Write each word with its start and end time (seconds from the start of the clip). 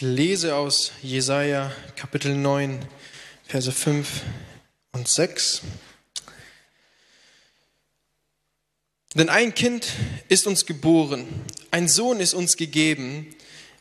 Ich 0.00 0.02
lese 0.02 0.54
aus 0.54 0.92
Jesaja 1.02 1.72
Kapitel 1.96 2.32
9, 2.32 2.78
Verse 3.48 3.72
5 3.72 4.08
und 4.92 5.08
6. 5.08 5.62
Denn 9.16 9.28
ein 9.28 9.52
Kind 9.56 9.88
ist 10.28 10.46
uns 10.46 10.66
geboren, 10.66 11.26
ein 11.72 11.88
Sohn 11.88 12.20
ist 12.20 12.32
uns 12.32 12.56
gegeben, 12.56 13.34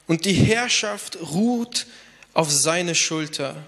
und 0.07 0.25
die 0.25 0.33
Herrschaft 0.33 1.19
ruht 1.21 1.85
auf 2.34 2.49
seine 2.49 2.95
Schulter. 2.95 3.63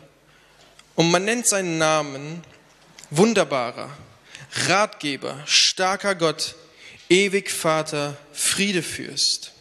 Und 0.95 1.11
man 1.11 1.25
nennt 1.25 1.45
seinen 1.45 1.77
Namen 1.77 2.41
Wunderbarer, 3.11 3.95
Ratgeber, 4.67 5.39
starker 5.45 6.15
Gott, 6.15 6.55
ewig 7.09 7.51
Vater, 7.51 8.17
Friedefürst. 8.33 9.53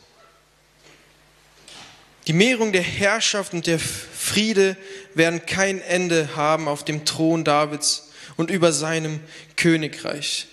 Die 2.29 2.35
Mehrung 2.35 2.73
der 2.73 2.83
Herrschaft 2.83 3.55
und 3.55 3.67
der 3.67 3.79
Friede 3.79 4.77
werden 5.15 5.47
kein 5.47 5.81
Ende 5.81 6.37
haben 6.37 6.69
auf 6.69 6.85
dem 6.85 7.07
Thron 7.07 7.43
Davids 7.43 8.11
und 8.37 8.51
über 8.51 8.71
seinem 8.71 9.21
Königreich, 9.57 10.47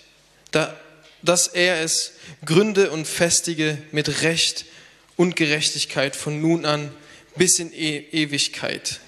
da, 0.52 0.74
dass 1.22 1.48
er 1.48 1.82
es 1.82 2.12
gründe 2.46 2.90
und 2.90 3.06
festige 3.06 3.76
mit 3.92 4.22
Recht 4.22 4.64
und 5.16 5.36
Gerechtigkeit 5.36 6.16
von 6.16 6.40
nun 6.40 6.64
an 6.64 6.90
bis 7.36 7.58
in 7.58 7.70
e 7.74 7.98
Ewigkeit. 8.10 9.00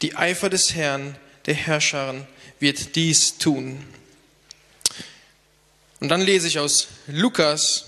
Die 0.00 0.16
Eifer 0.16 0.48
des 0.48 0.74
Herrn, 0.74 1.16
der 1.44 1.54
Herrscherin, 1.54 2.26
wird 2.60 2.96
dies 2.96 3.36
tun. 3.36 3.84
Und 6.00 6.08
dann 6.08 6.22
lese 6.22 6.48
ich 6.48 6.58
aus 6.58 6.88
Lukas 7.08 7.84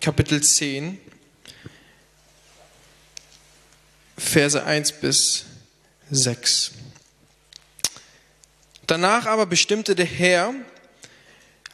Kapitel 0.00 0.42
10, 0.42 1.00
Verse 4.18 4.62
1 4.62 4.92
bis 5.00 5.44
6. 6.10 6.72
Danach 8.86 9.26
aber 9.26 9.46
bestimmte 9.46 9.94
der 9.94 10.06
Herr, 10.06 10.54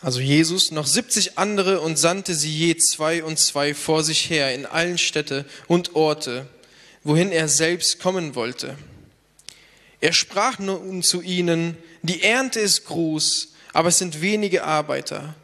also 0.02 0.20
Jesus, 0.20 0.70
noch 0.70 0.86
70 0.86 1.38
andere 1.38 1.80
und 1.80 1.98
sandte 1.98 2.34
sie 2.34 2.50
je 2.50 2.76
zwei 2.76 3.24
und 3.24 3.38
zwei 3.38 3.72
vor 3.72 4.04
sich 4.04 4.28
her 4.28 4.54
in 4.54 4.66
allen 4.66 4.98
Städte 4.98 5.46
und 5.68 5.94
Orte, 5.94 6.46
wohin 7.02 7.32
er 7.32 7.48
selbst 7.48 7.98
kommen 7.98 8.34
wollte. 8.34 8.76
Er 10.00 10.12
sprach 10.12 10.58
nun 10.58 11.02
zu 11.02 11.22
ihnen, 11.22 11.78
die 12.02 12.22
Ernte 12.22 12.60
ist 12.60 12.84
groß, 12.84 13.54
aber 13.72 13.88
es 13.88 13.98
sind 13.98 14.20
wenige 14.20 14.64
Arbeiter. 14.64 15.34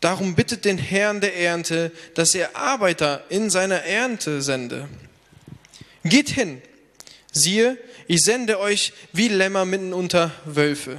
Darum 0.00 0.34
bittet 0.34 0.64
den 0.64 0.78
Herrn 0.78 1.20
der 1.20 1.36
Ernte, 1.36 1.92
dass 2.14 2.34
er 2.34 2.56
Arbeiter 2.56 3.22
in 3.28 3.50
seiner 3.50 3.84
Ernte 3.84 4.42
sende. 4.42 4.88
Geht 6.04 6.30
hin, 6.30 6.60
siehe, 7.32 7.78
ich 8.08 8.22
sende 8.22 8.58
euch 8.58 8.92
wie 9.12 9.28
Lämmer 9.28 9.64
mitten 9.64 9.92
unter 9.92 10.32
Wölfe. 10.44 10.98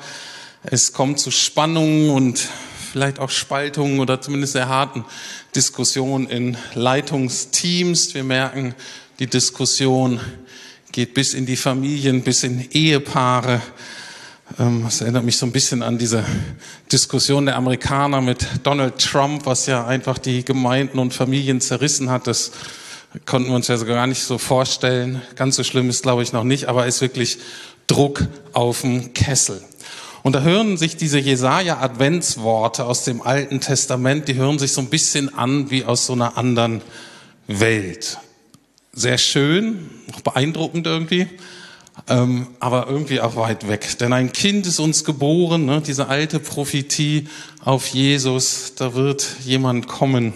es 0.63 0.93
kommt 0.93 1.21
zu 1.21 1.31
Spannungen 1.31 2.11
und 2.11 2.49
vielleicht 2.93 3.19
auch 3.19 3.31
Spaltungen 3.31 4.01
oder 4.01 4.21
zumindest 4.21 4.55
sehr 4.55 4.69
harten 4.69 5.05
Diskussionen 5.55 6.27
in 6.27 6.57
Leitungsteams. 6.75 8.15
Wir 8.15 8.25
merken, 8.25 8.75
die 9.19 9.27
Diskussion 9.27 10.21
geht 10.93 11.15
bis 11.15 11.35
in 11.35 11.47
die 11.47 11.57
Familien, 11.57 12.23
bis 12.23 12.43
in 12.43 12.69
Ehepaare. 12.71 13.61
Ähm, 14.59 14.83
das 14.85 15.01
erinnert 15.01 15.25
mich 15.25 15.37
so 15.37 15.47
ein 15.47 15.53
bisschen 15.53 15.83
an 15.83 15.99
diese 15.99 16.25
Diskussion 16.91 17.47
der 17.47 17.57
Amerikaner 17.57 18.21
mit 18.21 18.47
Donald 18.63 18.99
Trump, 18.99 19.47
was 19.47 19.67
ja 19.67 19.87
einfach 19.87 20.19
die 20.19 20.45
Gemeinden 20.45 20.99
und 20.99 21.15
Familien 21.15 21.61
zerrissen 21.61 22.11
hat. 22.11 22.27
Das 22.27 22.53
konnten 23.27 23.49
wir 23.49 23.57
uns 23.57 23.69
ja 23.69 23.77
so 23.77 23.87
gar 23.87 24.07
nicht 24.07 24.23
so 24.23 24.39
vorstellen. 24.39 25.23
Ganz 25.37 25.57
so 25.57 25.65
schlimm 25.65 25.89
ist, 25.91 26.03
glaube 26.03 26.23
ich, 26.23 26.33
noch 26.33 26.45
nicht, 26.45 26.67
aber 26.67 26.87
ist 26.87 27.01
wirklich 27.01 27.39
Druck 27.87 28.27
auf 28.53 28.83
dem 28.83 29.15
Kessel. 29.15 29.63
Und 30.23 30.35
da 30.35 30.43
hören 30.43 30.77
sich 30.77 30.97
diese 30.97 31.19
Jesaja-Adventsworte 31.19 32.85
aus 32.85 33.05
dem 33.05 33.23
Alten 33.23 33.61
Testament, 33.61 34.29
die 34.29 34.35
hören 34.35 34.59
sich 34.59 34.73
so 34.73 34.83
ein 34.83 34.91
bisschen 34.91 35.35
an 35.35 35.71
wie 35.71 35.85
aus 35.85 36.07
so 36.07 36.13
einer 36.13 36.37
anderen 36.37 36.83
Welt 37.47 38.19
sehr 39.01 39.19
schön, 39.19 39.91
auch 40.13 40.21
beeindruckend 40.21 40.87
irgendwie, 40.87 41.27
ähm, 42.09 42.49
aber 42.61 42.87
irgendwie 42.89 43.21
auch 43.21 43.37
weit 43.37 43.67
weg. 43.67 43.99
Denn 43.99 44.13
ein 44.13 44.33
Kind 44.33 44.67
ist 44.67 44.79
uns 44.79 45.05
geboren, 45.05 45.65
ne, 45.65 45.83
diese 45.85 46.09
alte 46.09 46.39
Prophetie 46.39 47.29
auf 47.65 47.89
Jesus, 47.89 48.75
da 48.77 48.95
wird 48.95 49.27
jemand 49.45 49.89
kommen. 49.89 50.35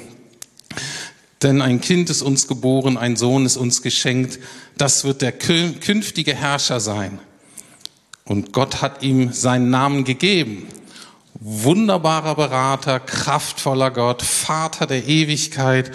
Denn 1.42 1.60
ein 1.60 1.80
Kind 1.80 2.08
ist 2.08 2.22
uns 2.22 2.48
geboren, 2.48 2.96
ein 2.96 3.16
Sohn 3.16 3.44
ist 3.44 3.58
uns 3.58 3.82
geschenkt, 3.82 4.38
das 4.78 5.04
wird 5.04 5.20
der 5.20 5.32
künftige 5.32 6.34
Herrscher 6.34 6.80
sein. 6.80 7.18
Und 8.24 8.52
Gott 8.52 8.80
hat 8.80 9.02
ihm 9.02 9.32
seinen 9.32 9.68
Namen 9.68 10.04
gegeben. 10.04 10.66
Wunderbarer 11.34 12.36
Berater, 12.36 12.98
kraftvoller 12.98 13.90
Gott, 13.90 14.22
Vater 14.22 14.86
der 14.86 15.06
Ewigkeit, 15.06 15.90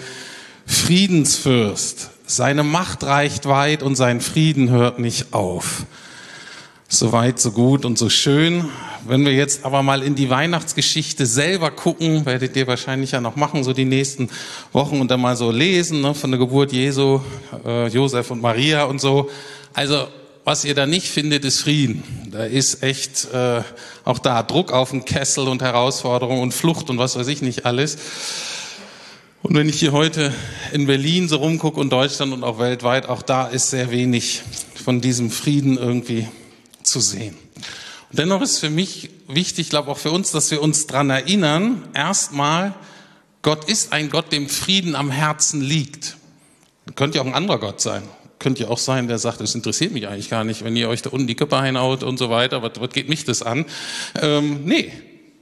Friedensfürst, 0.66 2.10
seine 2.30 2.62
Macht 2.62 3.02
reicht 3.02 3.46
weit 3.46 3.82
und 3.82 3.96
sein 3.96 4.20
Frieden 4.20 4.70
hört 4.70 4.98
nicht 4.98 5.32
auf. 5.32 5.84
So 6.88 7.12
weit, 7.12 7.40
so 7.40 7.50
gut 7.50 7.84
und 7.84 7.98
so 7.98 8.08
schön. 8.08 8.68
Wenn 9.06 9.24
wir 9.24 9.32
jetzt 9.32 9.64
aber 9.64 9.82
mal 9.82 10.02
in 10.02 10.14
die 10.14 10.30
Weihnachtsgeschichte 10.30 11.26
selber 11.26 11.70
gucken, 11.70 12.26
werdet 12.26 12.54
ihr 12.56 12.66
wahrscheinlich 12.66 13.12
ja 13.12 13.20
noch 13.20 13.36
machen, 13.36 13.64
so 13.64 13.72
die 13.72 13.84
nächsten 13.84 14.28
Wochen 14.72 15.00
und 15.00 15.10
dann 15.10 15.20
mal 15.20 15.36
so 15.36 15.50
lesen, 15.50 16.02
ne, 16.02 16.14
von 16.14 16.30
der 16.30 16.38
Geburt 16.38 16.72
Jesu, 16.72 17.20
äh, 17.64 17.88
Josef 17.88 18.30
und 18.30 18.40
Maria 18.40 18.84
und 18.84 19.00
so. 19.00 19.28
Also, 19.72 20.06
was 20.44 20.64
ihr 20.64 20.74
da 20.74 20.86
nicht 20.86 21.08
findet, 21.08 21.44
ist 21.44 21.60
Frieden. 21.60 22.02
Da 22.30 22.44
ist 22.44 22.82
echt 22.82 23.28
äh, 23.32 23.62
auch 24.04 24.18
da 24.18 24.42
Druck 24.42 24.72
auf 24.72 24.90
den 24.90 25.04
Kessel 25.04 25.48
und 25.48 25.62
Herausforderung 25.62 26.40
und 26.40 26.54
Flucht 26.54 26.90
und 26.90 26.98
was 26.98 27.16
weiß 27.16 27.28
ich 27.28 27.42
nicht 27.42 27.66
alles. 27.66 27.98
Und 29.42 29.56
wenn 29.56 29.70
ich 29.70 29.78
hier 29.80 29.92
heute 29.92 30.34
in 30.72 30.86
Berlin 30.86 31.26
so 31.26 31.36
rumgucke 31.36 31.80
und 31.80 31.90
Deutschland 31.90 32.34
und 32.34 32.44
auch 32.44 32.58
weltweit, 32.58 33.08
auch 33.08 33.22
da 33.22 33.46
ist 33.46 33.70
sehr 33.70 33.90
wenig 33.90 34.42
von 34.74 35.00
diesem 35.00 35.30
Frieden 35.30 35.78
irgendwie 35.78 36.28
zu 36.82 37.00
sehen. 37.00 37.36
Und 38.10 38.18
dennoch 38.18 38.42
ist 38.42 38.58
für 38.58 38.68
mich 38.68 39.08
wichtig, 39.28 39.70
glaube 39.70 39.90
auch 39.90 39.96
für 39.96 40.10
uns, 40.10 40.30
dass 40.30 40.50
wir 40.50 40.60
uns 40.60 40.86
dran 40.86 41.08
erinnern, 41.08 41.88
erstmal, 41.94 42.74
Gott 43.40 43.64
ist 43.64 43.94
ein 43.94 44.10
Gott, 44.10 44.30
dem 44.30 44.46
Frieden 44.46 44.94
am 44.94 45.10
Herzen 45.10 45.62
liegt. 45.62 46.18
Könnte 46.94 47.16
ja 47.16 47.22
auch 47.22 47.26
ein 47.26 47.34
anderer 47.34 47.60
Gott 47.60 47.80
sein. 47.80 48.02
Könnte 48.38 48.64
ja 48.64 48.68
auch 48.68 48.78
sein, 48.78 49.08
der 49.08 49.18
sagt, 49.18 49.40
es 49.40 49.54
interessiert 49.54 49.92
mich 49.92 50.06
eigentlich 50.06 50.28
gar 50.28 50.44
nicht, 50.44 50.64
wenn 50.64 50.76
ihr 50.76 50.90
euch 50.90 51.00
da 51.00 51.08
unten 51.10 51.26
die 51.26 51.34
Köpfe 51.34 51.56
einhaut 51.56 52.02
und 52.02 52.18
so 52.18 52.28
weiter. 52.28 52.62
Was, 52.62 52.72
was 52.78 52.90
geht 52.90 53.08
mich 53.08 53.24
das 53.24 53.42
an? 53.42 53.64
Ähm, 54.20 54.64
nee, 54.64 54.92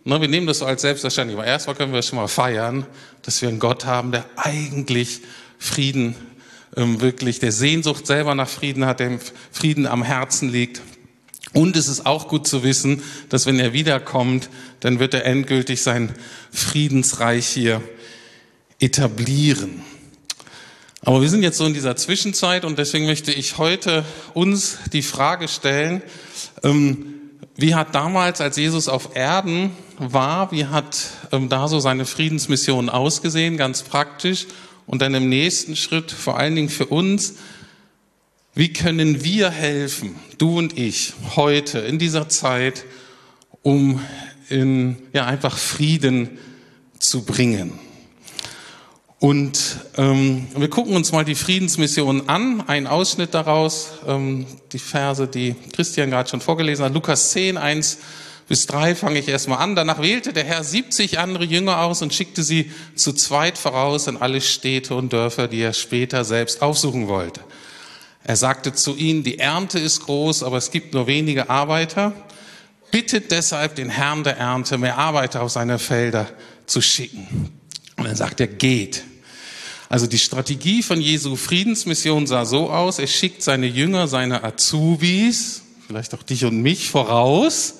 Ne, 0.09 0.23
wir 0.23 0.29
nehmen 0.29 0.47
das 0.47 0.61
so 0.61 0.65
als 0.65 0.81
selbstverständlich. 0.81 1.39
Aber 1.39 1.47
erstmal 1.47 1.77
können 1.77 1.93
wir 1.93 2.01
schon 2.01 2.17
mal 2.17 2.29
feiern, 2.29 2.87
dass 3.21 3.43
wir 3.43 3.51
einen 3.51 3.59
Gott 3.59 3.85
haben, 3.85 4.11
der 4.11 4.25
eigentlich 4.37 5.21
Frieden 5.59 6.15
ähm, 6.77 7.03
wirklich, 7.03 7.41
der 7.41 7.53
Sehnsucht 7.53 8.07
selber 8.07 8.35
nach 8.35 8.49
Frieden 8.49 8.87
hat, 8.87 9.01
dem 9.01 9.21
Frieden 9.53 9.87
am 9.87 10.03
Herzen 10.03 10.49
liegt. 10.49 10.81
Und 11.53 11.77
es 11.77 11.89
ist 11.89 12.07
auch 12.07 12.27
gut 12.27 12.47
zu 12.47 12.63
wissen, 12.63 13.03
dass 13.29 13.45
wenn 13.45 13.61
er 13.61 13.75
wiederkommt, 13.75 14.49
dann 14.81 14.99
wird 14.99 15.13
er 15.13 15.27
endgültig 15.27 15.83
sein 15.83 16.15
Friedensreich 16.53 17.47
hier 17.47 17.83
etablieren. 18.81 19.83
Aber 21.03 21.21
wir 21.21 21.29
sind 21.29 21.43
jetzt 21.43 21.59
so 21.59 21.67
in 21.67 21.75
dieser 21.75 21.97
Zwischenzeit 21.97 22.65
und 22.65 22.79
deswegen 22.79 23.05
möchte 23.05 23.31
ich 23.31 23.59
heute 23.59 24.07
uns 24.33 24.79
die 24.91 25.03
Frage 25.03 25.49
stellen, 25.49 26.01
ähm, 26.63 27.18
wie 27.61 27.75
hat 27.75 27.93
damals, 27.93 28.41
als 28.41 28.57
Jesus 28.57 28.87
auf 28.87 29.17
Erden 29.17 29.73
war, 29.99 30.53
wie 30.53 30.67
hat 30.67 31.09
ähm, 31.33 31.49
da 31.49 31.67
so 31.67 31.81
seine 31.81 32.07
Friedensmission 32.07 32.89
ausgesehen, 32.89 33.57
ganz 33.57 33.83
praktisch? 33.83 34.47
Und 34.87 35.03
dann 35.03 35.13
im 35.13 35.29
nächsten 35.29 35.75
Schritt, 35.75 36.13
vor 36.13 36.39
allen 36.39 36.55
Dingen 36.55 36.69
für 36.69 36.87
uns, 36.87 37.35
wie 38.55 38.73
können 38.73 39.25
wir 39.25 39.51
helfen, 39.51 40.15
du 40.39 40.57
und 40.57 40.79
ich, 40.79 41.15
heute, 41.35 41.81
in 41.81 41.99
dieser 41.99 42.29
Zeit, 42.29 42.85
um 43.63 44.01
in, 44.49 44.97
ja, 45.13 45.27
einfach 45.27 45.59
Frieden 45.59 46.39
zu 47.01 47.25
bringen? 47.25 47.73
Und 49.21 49.79
ähm, 49.97 50.47
wir 50.55 50.71
gucken 50.71 50.95
uns 50.95 51.11
mal 51.11 51.25
die 51.25 51.35
Friedensmission 51.35 52.29
an, 52.29 52.63
ein 52.69 52.87
Ausschnitt 52.87 53.35
daraus, 53.35 53.91
ähm, 54.07 54.47
die 54.73 54.79
Verse, 54.79 55.27
die 55.27 55.57
Christian 55.73 56.11
gerade 56.11 56.29
schon 56.29 56.41
vorgelesen 56.41 56.85
hat, 56.85 56.95
Lukas 56.95 57.31
10, 57.31 57.57
1 57.57 57.99
bis 58.47 58.67
3 58.67 58.95
fange 58.95 59.19
ich 59.19 59.29
erstmal 59.29 59.59
an. 59.59 59.75
Danach 59.75 60.01
wählte 60.01 60.33
der 60.33 60.45
Herr 60.45 60.63
70 60.63 61.19
andere 61.19 61.45
Jünger 61.45 61.81
aus 61.81 62.01
und 62.01 62.15
schickte 62.15 62.43
sie 62.43 62.71
zu 62.95 63.13
zweit 63.13 63.59
voraus 63.59 64.07
in 64.07 64.17
alle 64.17 64.41
Städte 64.41 64.95
und 64.95 65.13
Dörfer, 65.13 65.49
die 65.49 65.61
er 65.61 65.75
später 65.75 66.25
selbst 66.25 66.63
aufsuchen 66.63 67.09
wollte. 67.09 67.41
Er 68.25 68.37
sagte 68.37 68.73
zu 68.73 68.97
ihnen, 68.97 69.25
die 69.25 69.39
Ernte 69.39 69.79
ist 69.79 70.01
groß, 70.05 70.45
aber 70.45 70.57
es 70.57 70.71
gibt 70.71 70.95
nur 70.95 71.07
wenige 71.07 71.51
Arbeiter. 71.51 72.13
Bittet 72.91 73.33
deshalb 73.33 73.75
den 73.75 73.91
Herrn 73.91 74.25
der 74.25 74.39
Ernte, 74.39 74.79
mehr 74.79 74.97
Arbeiter 74.97 75.43
auf 75.43 75.51
seine 75.51 75.79
Felder 75.79 76.29
zu 76.67 76.81
schicken. 76.81 77.51
Und 77.97 78.07
dann 78.07 78.17
sagt 78.17 78.41
er, 78.41 78.47
geht. 78.47 79.03
Also 79.89 80.07
die 80.07 80.19
Strategie 80.19 80.83
von 80.83 81.01
Jesu 81.01 81.35
Friedensmission 81.37 82.27
sah 82.27 82.45
so 82.45 82.71
aus, 82.71 82.99
er 82.99 83.07
schickt 83.07 83.43
seine 83.43 83.67
Jünger, 83.67 84.07
seine 84.07 84.45
Azubis, 84.45 85.63
vielleicht 85.87 86.13
auch 86.15 86.23
dich 86.23 86.45
und 86.45 86.61
mich 86.61 86.91
voraus, 86.91 87.75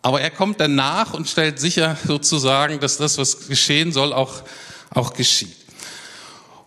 aber 0.00 0.22
er 0.22 0.30
kommt 0.30 0.60
danach 0.60 1.12
und 1.12 1.28
stellt 1.28 1.60
sicher 1.60 1.98
sozusagen, 2.06 2.80
dass 2.80 2.96
das, 2.96 3.18
was 3.18 3.48
geschehen 3.48 3.92
soll, 3.92 4.12
auch, 4.12 4.42
auch 4.90 5.12
geschieht. 5.12 5.56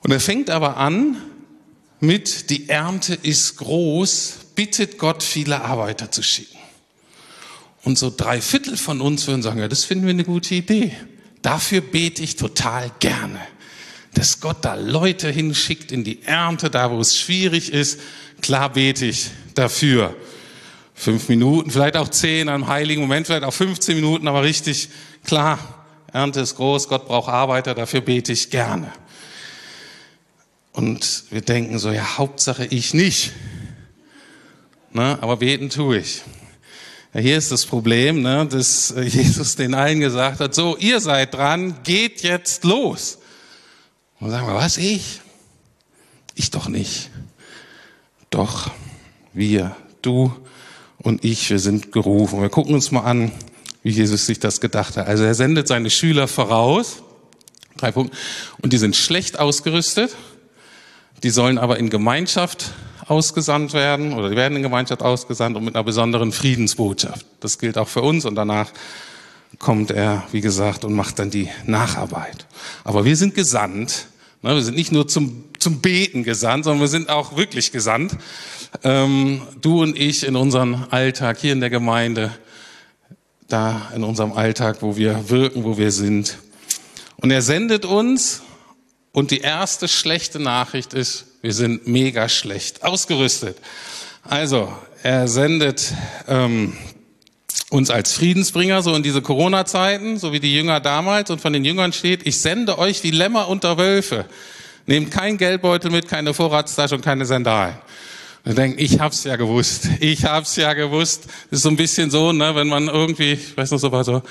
Und 0.04 0.12
er 0.12 0.20
fängt 0.20 0.52
aber 0.52 0.78
an 0.78 1.18
mit, 2.00 2.52
die 2.52 2.70
Ernte 2.70 3.16
ist 3.16 3.58
groß, 3.58 4.36
bittet 4.56 5.00
Gott, 5.00 5.24
viele 5.24 5.62
Arbeiter 5.62 6.12
zu 6.12 6.22
schicken. 6.22 6.58
Und 7.84 7.98
so 7.98 8.14
drei 8.16 8.42
Viertel 8.42 8.78
von 8.78 9.02
uns 9.02 9.26
würden 9.26 9.42
sagen, 9.42 9.60
ja, 9.60 9.68
das 9.68 9.86
finden 9.86 10.06
wir 10.06 10.12
eine 10.12 10.24
gute 10.24 10.54
Idee. 10.54 10.96
Dafür 11.42 11.82
bete 11.82 12.22
ich 12.22 12.36
total 12.36 12.92
gerne 13.00 13.40
dass 14.14 14.40
Gott 14.40 14.58
da 14.62 14.76
Leute 14.76 15.30
hinschickt 15.30 15.92
in 15.92 16.04
die 16.04 16.24
Ernte, 16.24 16.70
da 16.70 16.92
wo 16.92 17.00
es 17.00 17.18
schwierig 17.18 17.72
ist. 17.72 18.00
Klar 18.42 18.74
bete 18.74 19.06
ich 19.06 19.30
dafür. 19.54 20.16
Fünf 20.94 21.30
Minuten, 21.30 21.70
vielleicht 21.70 21.96
auch 21.96 22.08
zehn, 22.08 22.50
einem 22.50 22.68
heiligen 22.68 23.02
Moment, 23.02 23.28
vielleicht 23.28 23.44
auch 23.44 23.54
15 23.54 23.96
Minuten, 23.96 24.28
aber 24.28 24.44
richtig 24.44 24.90
klar. 25.24 25.86
Ernte 26.12 26.40
ist 26.40 26.56
groß, 26.56 26.88
Gott 26.88 27.08
braucht 27.08 27.30
Arbeiter, 27.30 27.76
dafür 27.76 28.02
bete 28.02 28.32
ich 28.32 28.50
gerne. 28.50 28.92
Und 30.72 31.24
wir 31.32 31.42
denken 31.42 31.80
so, 31.80 31.92
ja, 31.92 32.18
Hauptsache 32.18 32.66
ich 32.66 32.94
nicht. 32.94 33.32
Ne, 34.92 35.18
aber 35.22 35.38
beten 35.38 35.70
tue 35.70 36.00
ich. 36.00 36.22
Ja, 37.14 37.20
hier 37.20 37.38
ist 37.38 37.52
das 37.52 37.66
Problem, 37.66 38.22
ne, 38.22 38.48
dass 38.48 38.94
Jesus 38.96 39.56
den 39.56 39.74
allen 39.74 40.00
gesagt 40.00 40.40
hat, 40.40 40.56
so, 40.56 40.78
ihr 40.78 41.00
seid 41.00 41.34
dran, 41.34 41.80
geht 41.84 42.22
jetzt 42.22 42.64
los. 42.64 43.17
Und 44.20 44.32
sagen 44.32 44.48
wir, 44.48 44.56
was 44.56 44.78
ich? 44.78 45.22
Ich 46.36 46.52
doch 46.52 46.68
nicht. 46.68 47.10
Doch, 48.30 48.72
wir, 49.34 49.76
du 50.02 50.34
und 50.98 51.24
ich, 51.24 51.50
wir 51.50 51.60
sind 51.60 51.92
gerufen. 51.92 52.42
Wir 52.42 52.50
gucken 52.50 52.74
uns 52.74 52.92
mal 52.92 53.02
an, 53.02 53.32
wie 53.84 53.92
Jesus 53.92 54.26
sich 54.26 54.40
das 54.40 54.60
gedacht 54.60 54.98
hat. 54.98 55.08
Also 55.08 55.24
er 55.24 55.36
sendet 55.36 55.68
seine 55.68 55.90
Schüler 55.90 56.28
voraus, 56.28 57.04
drei 57.78 57.92
Punkte, 57.92 58.18
und 58.62 58.74
die 58.74 58.78
sind 58.78 58.96
schlecht 58.96 59.40
ausgerüstet. 59.40 60.16
Die 61.24 61.30
sollen 61.30 61.58
aber 61.58 61.78
in 61.78 61.90
Gemeinschaft 61.90 62.72
ausgesandt 63.08 63.74
werden 63.74 64.14
oder 64.14 64.30
die 64.30 64.36
werden 64.36 64.58
in 64.58 64.64
Gemeinschaft 64.64 65.02
ausgesandt 65.02 65.56
und 65.56 65.64
mit 65.64 65.76
einer 65.76 65.84
besonderen 65.84 66.32
Friedensbotschaft. 66.32 67.26
Das 67.40 67.58
gilt 67.58 67.78
auch 67.78 67.88
für 67.88 68.02
uns 68.02 68.26
und 68.26 68.36
danach 68.36 68.72
kommt 69.60 69.92
er, 69.92 70.24
wie 70.32 70.42
gesagt, 70.42 70.86
und 70.86 70.94
macht 70.94 71.20
dann 71.20 71.30
die 71.30 71.50
Nacharbeit. 71.66 72.46
Aber 72.84 73.06
wir 73.06 73.16
sind 73.16 73.36
gesandt. 73.36 74.08
Ne, 74.42 74.54
wir 74.54 74.62
sind 74.62 74.76
nicht 74.76 74.92
nur 74.92 75.08
zum, 75.08 75.46
zum 75.58 75.82
Beten 75.82 76.24
gesandt, 76.24 76.66
sondern 76.66 76.82
wir 76.82 76.88
sind 76.88 77.10
auch 77.10 77.38
wirklich 77.38 77.72
gesandt. 77.72 78.16
Ähm, 78.84 79.42
du 79.62 79.82
und 79.82 79.98
ich 79.98 80.26
in 80.26 80.36
unserem 80.36 80.86
Alltag 80.92 81.40
hier 81.40 81.54
in 81.54 81.60
der 81.60 81.70
Gemeinde, 81.70 82.32
da 83.48 83.92
in 83.96 84.04
unserem 84.04 84.34
Alltag, 84.34 84.78
wo 84.82 84.98
wir 84.98 85.30
wirken, 85.30 85.64
wo 85.64 85.78
wir 85.78 85.92
sind. 85.92 86.38
Und 87.18 87.32
er 87.32 87.42
sendet 87.42 87.86
uns 87.86 88.42
und 89.12 89.32
die 89.32 89.40
erste 89.40 89.88
schlechte 89.88 90.40
Nachricht 90.40 90.94
ist, 90.94 91.26
wir 91.42 91.54
sind 91.54 91.88
mega 91.88 92.30
schlecht 92.30 92.84
ausgerüstet. 92.84 93.58
Also, 94.22 94.72
er 95.02 95.28
sendet 95.28 95.94
ähm, 96.28 96.74
uns 97.70 97.90
als 97.90 98.14
Friedensbringer, 98.14 98.82
so 98.82 98.96
in 98.96 99.04
diese 99.04 99.22
Corona-Zeiten, 99.22 100.18
so 100.18 100.32
wie 100.32 100.40
die 100.40 100.54
Jünger 100.54 100.80
damals. 100.80 101.30
Und 101.30 101.42
von 101.42 101.52
den 101.54 101.66
Jüngern 101.66 101.92
steht, 101.92 102.26
ich 102.26 102.40
sende 102.40 102.78
euch 102.78 103.04
wie 103.04 103.12
Lämmer 103.12 103.50
unter 103.50 103.78
Wölfe. 103.78 104.26
Nehmt 104.86 105.12
kein 105.12 105.38
Geldbeutel 105.38 105.92
mit, 105.92 106.08
keine 106.08 106.34
Vorratstasche 106.34 106.96
und 106.96 107.02
keine 107.02 107.26
Sandalen. 107.26 107.76
Und 108.46 108.58
denken, 108.58 108.80
ich 108.80 109.02
hab's 109.02 109.26
ja 109.26 109.36
gewusst. 109.36 109.90
Ich 110.00 110.24
hab's 110.24 110.56
ja 110.56 110.72
gewusst. 110.72 111.26
Das 111.50 111.58
ist 111.58 111.64
so 111.64 111.70
ein 111.70 111.76
bisschen 111.76 112.10
so, 112.10 112.32
ne, 112.32 112.56
wenn 112.56 112.70
man 112.70 112.88
irgendwie, 112.88 113.34
ich 113.34 113.58
weiß 113.58 113.72
noch 113.72 113.80
so, 113.80 113.92
war 113.92 114.06
so 114.06 114.22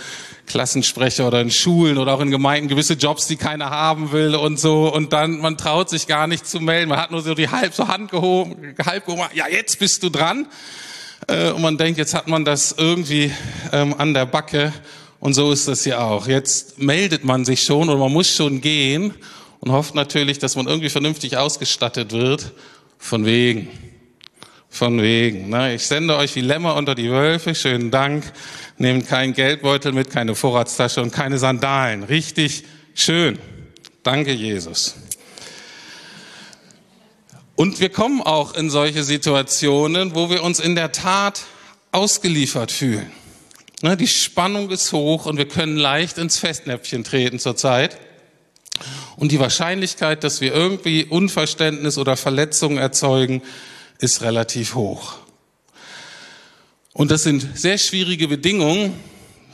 Klassensprecher 0.47 1.27
oder 1.27 1.43
in 1.43 1.51
Schulen 1.51 1.99
oder 1.99 2.15
auch 2.15 2.21
in 2.21 2.31
Gemeinden 2.31 2.69
gewisse 2.69 2.95
Jobs, 2.95 3.27
die 3.27 3.37
keiner 3.37 3.69
haben 3.69 4.13
will 4.13 4.35
und 4.35 4.59
so. 4.59 4.91
Und 4.91 5.13
dann, 5.13 5.41
man 5.41 5.59
traut 5.59 5.91
sich 5.91 6.07
gar 6.07 6.27
nicht 6.27 6.47
zu 6.47 6.61
melden. 6.61 6.89
Man 6.89 6.99
hat 6.99 7.11
nur 7.11 7.21
so 7.21 7.35
die 7.35 7.51
halb 7.51 7.75
so 7.75 7.89
Hand 7.89 8.11
gehoben, 8.11 8.75
halb 8.83 9.05
gehoben. 9.05 9.25
Ja, 9.35 9.49
jetzt 9.49 9.79
bist 9.79 10.03
du 10.03 10.09
dran. 10.09 10.47
Äh, 11.27 11.51
und 11.51 11.63
man 11.63 11.77
denkt, 11.77 11.99
jetzt 11.99 12.15
hat 12.15 12.29
man 12.29 12.45
das 12.45 12.75
irgendwie 12.79 13.33
ähm, 13.73 13.95
an 13.99 14.15
der 14.15 14.27
Backe. 14.27 14.73
Und 15.21 15.35
so 15.35 15.51
ist 15.51 15.67
das 15.67 15.85
ja 15.85 16.01
auch. 16.01 16.29
Jetzt 16.29 16.79
meldet 16.79 17.25
man 17.25 17.45
sich 17.45 17.63
schon 17.63 17.89
oder 17.89 17.99
man 17.99 18.13
muss 18.13 18.35
schon 18.35 18.61
gehen 18.61 19.15
und 19.61 19.73
hofft 19.73 19.95
natürlich, 19.95 20.39
dass 20.39 20.57
man 20.57 20.67
irgendwie 20.67 20.91
vernünftig 20.91 21.37
ausgestattet 21.37 22.13
wird. 22.13 22.53
Von 22.99 23.25
wegen. 23.25 23.69
Von 24.69 25.01
wegen. 25.01 25.49
Ne? 25.49 25.75
Ich 25.75 25.87
sende 25.87 26.17
euch 26.17 26.35
wie 26.37 26.41
Lämmer 26.41 26.77
unter 26.77 26.95
die 26.95 27.11
Wölfe. 27.11 27.55
Schönen 27.55 27.91
Dank. 27.91 28.31
Nehmt 28.79 29.09
keinen 29.09 29.33
Geldbeutel 29.33 29.93
mit, 29.93 30.11
keine 30.11 30.35
Vorratstasche 30.35 31.03
und 31.03 31.13
keine 31.13 31.39
Sandalen. 31.39 32.03
Richtig 32.05 32.65
schön. 32.95 33.39
Danke, 34.03 34.33
Jesus. 34.33 34.95
Und 37.57 37.81
wir 37.81 37.89
kommen 37.89 38.21
auch 38.21 38.55
in 38.55 38.69
solche 38.69 39.03
Situationen, 39.03 40.15
wo 40.15 40.29
wir 40.29 40.43
uns 40.43 40.61
in 40.61 40.75
der 40.75 40.93
Tat 40.93 41.43
ausgeliefert 41.91 42.71
fühlen. 42.71 43.11
Ne, 43.83 43.97
die 43.97 44.07
Spannung 44.07 44.71
ist 44.71 44.93
hoch 44.93 45.27
und 45.27 45.39
wir 45.39 45.49
können 45.49 45.77
leicht 45.77 46.19
ins 46.19 46.39
Festnäpfchen 46.39 47.03
treten 47.03 47.39
zurzeit. 47.39 47.99
Und 49.17 49.33
die 49.33 49.41
Wahrscheinlichkeit, 49.41 50.23
dass 50.23 50.43
wir 50.43 50.55
irgendwie 50.55 51.05
Unverständnis 51.05 51.97
oder 51.97 52.17
Verletzungen 52.17 52.77
erzeugen, 52.77 53.43
ist 53.99 54.21
relativ 54.21 54.75
hoch. 54.75 55.15
Und 56.93 57.11
das 57.11 57.23
sind 57.23 57.59
sehr 57.59 57.79
schwierige 57.79 58.29
Bedingungen, 58.29 58.95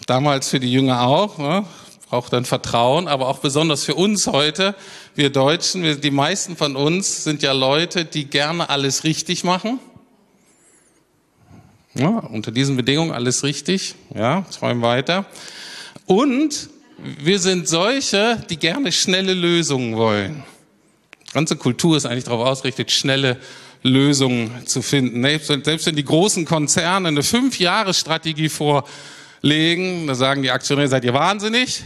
damals 0.07 0.49
für 0.49 0.59
die 0.59 0.73
Jünger 0.73 1.03
auch. 1.03 1.65
Braucht 2.13 2.35
dann 2.35 2.45
Vertrauen, 2.45 3.09
aber 3.09 3.27
auch 3.27 3.39
besonders 3.39 3.85
für 3.85 3.95
uns 3.95 4.27
heute, 4.27 4.75
wir 5.15 5.31
Deutschen, 5.31 5.83
wir, 5.83 5.97
die 5.97 6.11
meisten 6.11 6.59
von 6.59 6.77
uns 6.77 7.25
sind 7.25 7.43
ja 7.43 7.53
Leute, 7.53 8.05
die 8.05 8.27
gerne 8.27 8.69
alles 8.69 9.05
richtig 9.05 9.45
machen. 9.45 9.81
Ja, 11.95 12.09
unter 12.11 12.51
diesen 12.51 12.77
Bedingungen 12.77 13.13
alles 13.13 13.45
richtig. 13.45 13.95
Ja, 14.15 14.43
träumen 14.43 14.83
weiter. 14.83 15.25
Und 16.05 16.69
wir 16.99 17.39
sind 17.39 17.67
solche, 17.67 18.45
die 18.51 18.59
gerne 18.59 18.93
schnelle 18.93 19.33
Lösungen 19.33 19.97
wollen. 19.97 20.43
Die 21.29 21.33
ganze 21.33 21.57
Kultur 21.57 21.97
ist 21.97 22.05
eigentlich 22.05 22.25
darauf 22.25 22.47
ausgerichtet, 22.47 22.91
schnelle 22.91 23.39
Lösungen 23.83 24.67
zu 24.67 24.83
finden. 24.83 25.23
Selbst 25.23 25.87
wenn 25.87 25.97
die 25.97 26.05
großen 26.05 26.45
Konzerne 26.45 27.09
eine 27.09 27.23
Fünf-Jahres-Strategie 27.23 28.51
vorlegen, 28.51 30.07
da 30.07 30.15
sagen 30.15 30.43
die 30.43 30.51
Aktionäre, 30.51 30.89
seid 30.89 31.05
ihr 31.05 31.15
wahnsinnig? 31.15 31.83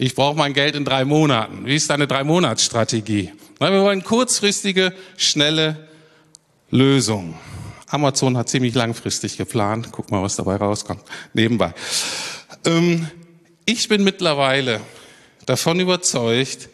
Ich 0.00 0.14
brauche 0.14 0.36
mein 0.36 0.54
Geld 0.54 0.76
in 0.76 0.84
drei 0.84 1.04
Monaten. 1.04 1.66
Wie 1.66 1.74
ist 1.74 1.90
deine 1.90 2.06
Drei-Monats-Strategie? 2.06 3.32
Wir 3.58 3.82
wollen 3.82 4.04
kurzfristige, 4.04 4.92
schnelle 5.16 5.88
Lösungen. 6.70 7.34
Amazon 7.88 8.36
hat 8.36 8.48
ziemlich 8.48 8.76
langfristig 8.76 9.36
geplant. 9.36 9.88
Guck 9.90 10.12
mal, 10.12 10.22
was 10.22 10.36
dabei 10.36 10.54
rauskommt. 10.54 11.02
Nebenbei. 11.34 11.74
Ähm, 12.64 13.08
ich 13.64 13.88
bin 13.88 14.04
mittlerweile 14.04 14.80
davon 15.46 15.80
überzeugt, 15.80 16.68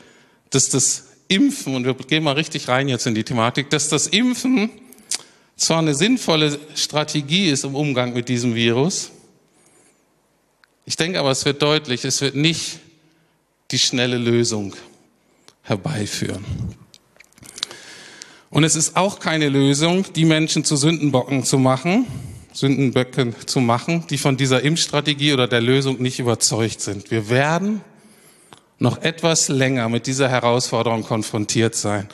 dass 0.50 0.68
das 0.68 1.06
Impfen, 1.28 1.74
und 1.74 1.86
wir 1.86 1.94
gehen 1.94 2.24
mal 2.24 2.32
richtig 2.32 2.68
rein 2.68 2.88
jetzt 2.88 3.06
in 3.06 3.14
die 3.14 3.24
Thematik, 3.24 3.70
dass 3.70 3.88
das 3.88 4.06
Impfen 4.06 4.70
zwar 5.56 5.78
eine 5.78 5.94
sinnvolle 5.94 6.58
Strategie 6.74 7.48
ist 7.48 7.64
im 7.64 7.74
Umgang 7.74 8.12
mit 8.12 8.28
diesem 8.28 8.54
Virus, 8.54 9.12
ich 10.86 10.96
denke 10.96 11.18
aber, 11.18 11.30
es 11.30 11.46
wird 11.46 11.62
deutlich, 11.62 12.04
es 12.04 12.20
wird 12.20 12.34
nicht 12.34 12.80
die 13.74 13.80
schnelle 13.80 14.18
Lösung 14.18 14.72
herbeiführen. 15.62 16.44
Und 18.48 18.62
es 18.62 18.76
ist 18.76 18.96
auch 18.96 19.18
keine 19.18 19.48
Lösung, 19.48 20.04
die 20.14 20.24
Menschen 20.24 20.64
zu 20.64 20.76
Sündenbocken 20.76 21.42
zu 21.42 21.58
machen, 21.58 22.06
Sündenböcken 22.52 23.34
zu 23.46 23.58
machen, 23.58 24.04
die 24.10 24.16
von 24.16 24.36
dieser 24.36 24.62
Impfstrategie 24.62 25.32
oder 25.32 25.48
der 25.48 25.60
Lösung 25.60 26.00
nicht 26.00 26.20
überzeugt 26.20 26.82
sind. 26.82 27.10
Wir 27.10 27.28
werden 27.30 27.80
noch 28.78 29.02
etwas 29.02 29.48
länger 29.48 29.88
mit 29.88 30.06
dieser 30.06 30.28
Herausforderung 30.28 31.02
konfrontiert 31.02 31.74
sein. 31.74 32.08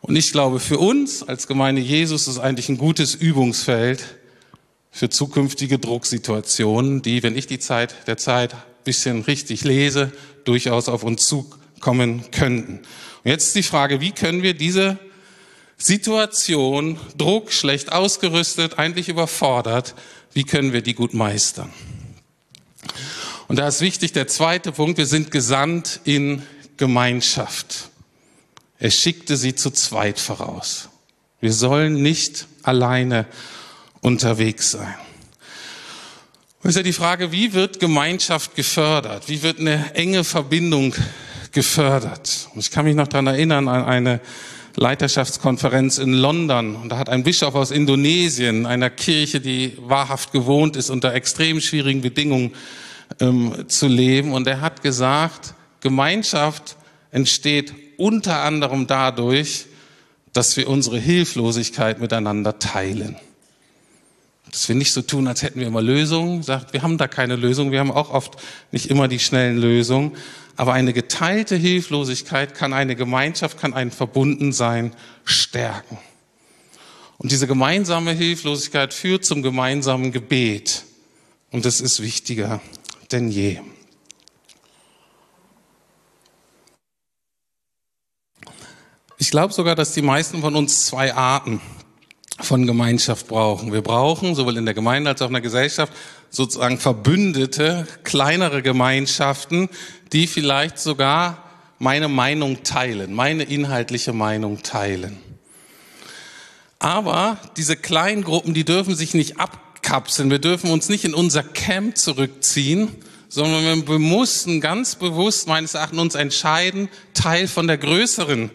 Und 0.00 0.16
ich 0.16 0.32
glaube, 0.32 0.58
für 0.58 0.78
uns 0.78 1.22
als 1.22 1.46
Gemeinde 1.46 1.80
Jesus 1.80 2.26
ist 2.26 2.40
eigentlich 2.40 2.70
ein 2.70 2.78
gutes 2.78 3.14
Übungsfeld 3.14 4.04
für 4.90 5.08
zukünftige 5.08 5.78
Drucksituationen, 5.78 7.02
die, 7.02 7.22
wenn 7.22 7.36
ich 7.36 7.46
die 7.46 7.60
Zeit 7.60 7.94
der 8.08 8.16
Zeit 8.16 8.54
ein 8.54 8.62
bisschen 8.82 9.22
richtig 9.22 9.62
lese, 9.62 10.10
durchaus 10.48 10.88
auf 10.88 11.02
uns 11.02 11.26
zukommen 11.26 12.24
könnten. 12.30 12.78
Und 12.78 13.30
jetzt 13.30 13.48
ist 13.48 13.54
die 13.56 13.62
Frage, 13.62 14.00
wie 14.00 14.12
können 14.12 14.42
wir 14.42 14.54
diese 14.54 14.98
Situation, 15.76 16.98
Druck, 17.16 17.52
schlecht 17.52 17.92
ausgerüstet, 17.92 18.78
eigentlich 18.78 19.08
überfordert, 19.08 19.94
wie 20.32 20.44
können 20.44 20.72
wir 20.72 20.82
die 20.82 20.94
gut 20.94 21.14
meistern? 21.14 21.72
Und 23.46 23.58
da 23.58 23.68
ist 23.68 23.80
wichtig 23.80 24.12
der 24.12 24.26
zweite 24.26 24.72
Punkt, 24.72 24.98
wir 24.98 25.06
sind 25.06 25.30
gesandt 25.30 26.00
in 26.04 26.42
Gemeinschaft. 26.76 27.90
Er 28.78 28.90
schickte 28.90 29.36
sie 29.36 29.54
zu 29.54 29.70
zweit 29.70 30.18
voraus. 30.18 30.88
Wir 31.40 31.52
sollen 31.52 32.02
nicht 32.02 32.46
alleine 32.62 33.26
unterwegs 34.00 34.72
sein. 34.72 34.94
Und 36.62 36.70
ist 36.70 36.76
ja 36.76 36.82
die 36.82 36.92
Frage, 36.92 37.30
wie 37.30 37.52
wird 37.52 37.78
Gemeinschaft 37.78 38.56
gefördert? 38.56 39.28
Wie 39.28 39.42
wird 39.42 39.60
eine 39.60 39.94
enge 39.94 40.24
Verbindung 40.24 40.94
gefördert? 41.52 42.48
Und 42.52 42.60
ich 42.60 42.72
kann 42.72 42.84
mich 42.84 42.96
noch 42.96 43.06
daran 43.06 43.28
erinnern 43.28 43.68
an 43.68 43.84
eine 43.84 44.20
Leiterschaftskonferenz 44.74 45.98
in 45.98 46.12
London. 46.12 46.74
Und 46.74 46.88
da 46.90 46.98
hat 46.98 47.08
ein 47.08 47.22
Bischof 47.22 47.54
aus 47.54 47.70
Indonesien, 47.70 48.66
einer 48.66 48.90
Kirche, 48.90 49.40
die 49.40 49.78
wahrhaft 49.80 50.32
gewohnt 50.32 50.74
ist, 50.74 50.90
unter 50.90 51.14
extrem 51.14 51.60
schwierigen 51.60 52.00
Bedingungen 52.00 52.52
ähm, 53.20 53.68
zu 53.68 53.86
leben. 53.86 54.32
Und 54.32 54.48
er 54.48 54.60
hat 54.60 54.82
gesagt, 54.82 55.54
Gemeinschaft 55.80 56.76
entsteht 57.12 57.72
unter 57.98 58.42
anderem 58.42 58.88
dadurch, 58.88 59.66
dass 60.32 60.56
wir 60.56 60.68
unsere 60.68 60.98
Hilflosigkeit 60.98 62.00
miteinander 62.00 62.58
teilen. 62.58 63.16
Dass 64.50 64.68
wir 64.68 64.74
nicht 64.74 64.92
so 64.92 65.02
tun, 65.02 65.28
als 65.28 65.42
hätten 65.42 65.60
wir 65.60 65.66
immer 65.66 65.82
Lösungen. 65.82 66.42
Sagt, 66.42 66.72
wir 66.72 66.82
haben 66.82 66.98
da 66.98 67.08
keine 67.08 67.36
Lösung. 67.36 67.70
Wir 67.70 67.80
haben 67.80 67.90
auch 67.90 68.10
oft 68.10 68.36
nicht 68.72 68.86
immer 68.86 69.08
die 69.08 69.18
schnellen 69.18 69.58
Lösungen. 69.58 70.16
Aber 70.56 70.72
eine 70.72 70.92
geteilte 70.92 71.56
Hilflosigkeit 71.56 72.54
kann 72.54 72.72
eine 72.72 72.96
Gemeinschaft, 72.96 73.58
kann 73.58 73.74
ein 73.74 73.90
Verbundensein 73.90 74.92
stärken. 75.24 75.98
Und 77.18 77.32
diese 77.32 77.46
gemeinsame 77.46 78.12
Hilflosigkeit 78.12 78.94
führt 78.94 79.24
zum 79.24 79.42
gemeinsamen 79.42 80.12
Gebet. 80.12 80.84
Und 81.50 81.64
das 81.64 81.80
ist 81.80 82.02
wichtiger 82.02 82.60
denn 83.12 83.28
je. 83.30 83.60
Ich 89.20 89.30
glaube 89.30 89.52
sogar, 89.52 89.74
dass 89.74 89.92
die 89.92 90.02
meisten 90.02 90.40
von 90.40 90.54
uns 90.54 90.86
zwei 90.86 91.14
Arten 91.14 91.60
von 92.48 92.66
Gemeinschaft 92.66 93.28
brauchen. 93.28 93.72
Wir 93.72 93.82
brauchen 93.82 94.34
sowohl 94.34 94.56
in 94.56 94.64
der 94.64 94.74
Gemeinde 94.74 95.10
als 95.10 95.20
auch 95.20 95.26
in 95.26 95.34
der 95.34 95.42
Gesellschaft 95.42 95.92
sozusagen 96.30 96.78
verbündete, 96.78 97.86
kleinere 98.04 98.62
Gemeinschaften, 98.62 99.68
die 100.12 100.26
vielleicht 100.26 100.78
sogar 100.78 101.44
meine 101.78 102.08
Meinung 102.08 102.62
teilen, 102.62 103.12
meine 103.12 103.44
inhaltliche 103.44 104.14
Meinung 104.14 104.62
teilen. 104.62 105.18
Aber 106.78 107.38
diese 107.58 107.76
kleinen 107.76 108.24
Gruppen, 108.24 108.54
die 108.54 108.64
dürfen 108.64 108.96
sich 108.96 109.12
nicht 109.12 109.38
abkapseln. 109.38 110.30
Wir 110.30 110.38
dürfen 110.38 110.70
uns 110.70 110.88
nicht 110.88 111.04
in 111.04 111.12
unser 111.12 111.42
Camp 111.42 111.98
zurückziehen, 111.98 112.88
sondern 113.28 113.86
wir 113.86 113.98
mussten 113.98 114.62
ganz 114.62 114.94
bewusst 114.94 115.48
meines 115.48 115.74
Erachtens 115.74 116.00
uns 116.00 116.14
entscheiden, 116.14 116.88
Teil 117.12 117.46
von 117.46 117.66
der 117.66 117.76
größeren 117.76 118.50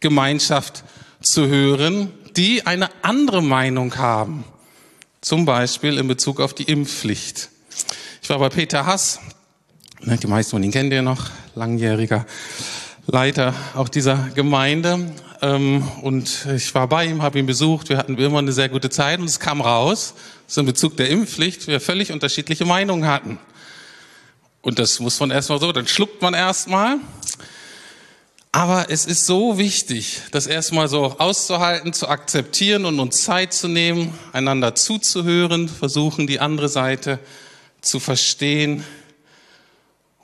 Gemeinschaft 0.00 0.82
zu 1.22 1.46
hören, 1.46 2.12
die 2.36 2.66
eine 2.66 2.90
andere 3.02 3.42
Meinung 3.42 3.96
haben. 3.96 4.44
Zum 5.20 5.44
Beispiel 5.44 5.98
in 5.98 6.06
Bezug 6.06 6.40
auf 6.40 6.54
die 6.54 6.64
Impfpflicht. 6.64 7.48
Ich 8.22 8.28
war 8.28 8.38
bei 8.38 8.48
Peter 8.48 8.86
Hass, 8.86 9.20
ne, 10.02 10.16
die 10.16 10.26
meisten 10.26 10.52
von 10.52 10.62
Ihnen 10.62 10.72
kennen 10.72 10.92
ihr 10.92 11.02
noch, 11.02 11.30
langjähriger 11.54 12.26
Leiter 13.06 13.54
auch 13.74 13.88
dieser 13.88 14.30
Gemeinde. 14.34 15.12
Ähm, 15.42 15.86
und 16.02 16.46
ich 16.54 16.74
war 16.74 16.88
bei 16.88 17.06
ihm, 17.06 17.22
habe 17.22 17.38
ihn 17.38 17.46
besucht, 17.46 17.88
wir 17.88 17.98
hatten 17.98 18.16
immer 18.16 18.38
eine 18.38 18.52
sehr 18.52 18.68
gute 18.68 18.90
Zeit 18.90 19.20
und 19.20 19.26
es 19.26 19.40
kam 19.40 19.60
raus, 19.60 20.14
dass 20.46 20.56
in 20.56 20.66
Bezug 20.66 20.96
der 20.96 21.08
Impfpflicht 21.08 21.66
wir 21.66 21.80
völlig 21.80 22.12
unterschiedliche 22.12 22.64
Meinungen 22.64 23.06
hatten. 23.06 23.38
Und 24.62 24.78
das 24.78 24.98
muss 24.98 25.20
man 25.20 25.30
erstmal 25.30 25.60
so, 25.60 25.70
dann 25.72 25.86
schluckt 25.86 26.22
man 26.22 26.34
erstmal 26.34 26.98
aber 28.56 28.88
es 28.88 29.04
ist 29.04 29.26
so 29.26 29.58
wichtig, 29.58 30.22
das 30.30 30.46
erstmal 30.46 30.88
so 30.88 31.16
auszuhalten, 31.18 31.92
zu 31.92 32.08
akzeptieren 32.08 32.86
und 32.86 32.98
uns 33.00 33.22
Zeit 33.22 33.52
zu 33.52 33.68
nehmen, 33.68 34.14
einander 34.32 34.74
zuzuhören, 34.74 35.68
versuchen, 35.68 36.26
die 36.26 36.40
andere 36.40 36.70
Seite 36.70 37.18
zu 37.82 38.00
verstehen. 38.00 38.82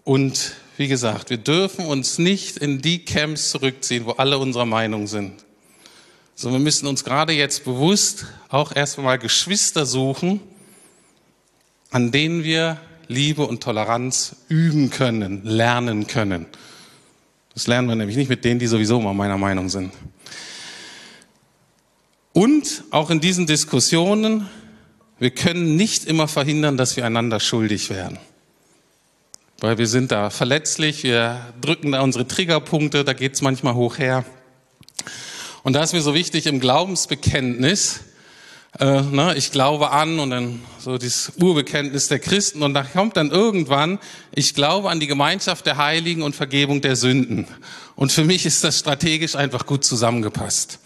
Und 0.02 0.52
wie 0.78 0.88
gesagt, 0.88 1.28
wir 1.28 1.36
dürfen 1.36 1.84
uns 1.84 2.16
nicht 2.16 2.56
in 2.56 2.80
die 2.80 3.04
Camps 3.04 3.50
zurückziehen, 3.50 4.06
wo 4.06 4.12
alle 4.12 4.38
unserer 4.38 4.64
Meinung 4.64 5.08
sind. 5.08 5.44
Sondern 6.34 6.62
wir 6.62 6.64
müssen 6.64 6.86
uns 6.86 7.04
gerade 7.04 7.34
jetzt 7.34 7.66
bewusst 7.66 8.24
auch 8.48 8.74
erstmal 8.74 9.18
Geschwister 9.18 9.84
suchen, 9.84 10.40
an 11.90 12.12
denen 12.12 12.44
wir 12.44 12.80
Liebe 13.08 13.46
und 13.46 13.62
Toleranz 13.62 14.36
üben 14.48 14.88
können, 14.88 15.44
lernen 15.44 16.06
können. 16.06 16.46
Das 17.54 17.66
lernen 17.66 17.88
wir 17.88 17.96
nämlich 17.96 18.16
nicht 18.16 18.30
mit 18.30 18.44
denen, 18.44 18.58
die 18.58 18.66
sowieso 18.66 19.00
mal 19.00 19.12
meiner 19.12 19.38
Meinung 19.38 19.68
sind. 19.68 19.92
Und 22.32 22.84
auch 22.90 23.10
in 23.10 23.20
diesen 23.20 23.46
Diskussionen, 23.46 24.48
wir 25.18 25.30
können 25.30 25.76
nicht 25.76 26.06
immer 26.06 26.28
verhindern, 26.28 26.76
dass 26.76 26.96
wir 26.96 27.04
einander 27.04 27.40
schuldig 27.40 27.90
werden. 27.90 28.18
Weil 29.60 29.78
wir 29.78 29.86
sind 29.86 30.10
da 30.10 30.30
verletzlich, 30.30 31.04
wir 31.04 31.52
drücken 31.60 31.92
da 31.92 32.00
unsere 32.00 32.26
Triggerpunkte, 32.26 33.04
da 33.04 33.12
geht 33.12 33.34
es 33.34 33.42
manchmal 33.42 33.74
hoch 33.74 33.98
her. 33.98 34.24
Und 35.62 35.74
da 35.74 35.82
ist 35.82 35.92
mir 35.92 36.00
so 36.00 36.14
wichtig 36.14 36.46
im 36.46 36.58
Glaubensbekenntnis, 36.58 38.00
äh, 38.78 39.02
ne, 39.02 39.34
ich 39.36 39.52
glaube 39.52 39.90
an 39.90 40.18
und 40.18 40.30
dann 40.30 40.62
so 40.78 40.96
das 40.96 41.32
Urbekenntnis 41.40 42.08
der 42.08 42.18
Christen 42.18 42.62
und 42.62 42.72
da 42.74 42.82
kommt 42.82 43.16
dann 43.16 43.30
irgendwann, 43.30 43.98
ich 44.34 44.54
glaube 44.54 44.90
an 44.90 44.98
die 44.98 45.06
Gemeinschaft 45.06 45.66
der 45.66 45.76
Heiligen 45.76 46.22
und 46.22 46.34
Vergebung 46.34 46.80
der 46.80 46.96
Sünden. 46.96 47.46
Und 47.96 48.12
für 48.12 48.24
mich 48.24 48.46
ist 48.46 48.64
das 48.64 48.78
strategisch 48.78 49.36
einfach 49.36 49.66
gut 49.66 49.84
zusammengepasst. 49.84 50.78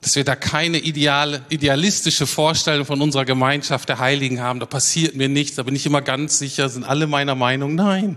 Dass 0.00 0.16
wir 0.16 0.24
da 0.24 0.36
keine 0.36 0.78
ideale, 0.78 1.42
idealistische 1.48 2.26
Vorstellung 2.26 2.84
von 2.84 3.00
unserer 3.00 3.24
Gemeinschaft 3.24 3.88
der 3.88 4.00
Heiligen 4.00 4.40
haben, 4.40 4.60
da 4.60 4.66
passiert 4.66 5.14
mir 5.14 5.28
nichts, 5.28 5.56
da 5.56 5.62
bin 5.62 5.76
ich 5.76 5.86
immer 5.86 6.02
ganz 6.02 6.38
sicher, 6.38 6.68
sind 6.68 6.84
alle 6.84 7.06
meiner 7.06 7.36
Meinung, 7.36 7.76
nein. 7.76 8.16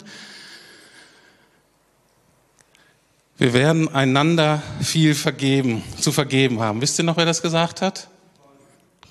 Wir 3.38 3.54
werden 3.54 3.88
einander 3.94 4.64
viel 4.82 5.14
vergeben, 5.14 5.84
zu 6.02 6.12
vergeben 6.12 6.60
haben. 6.60 6.82
Wisst 6.82 6.98
ihr 7.00 7.06
noch, 7.06 7.18
wer 7.18 7.26
das 7.26 7.44
gesagt 7.44 7.84
hat? 7.84 8.10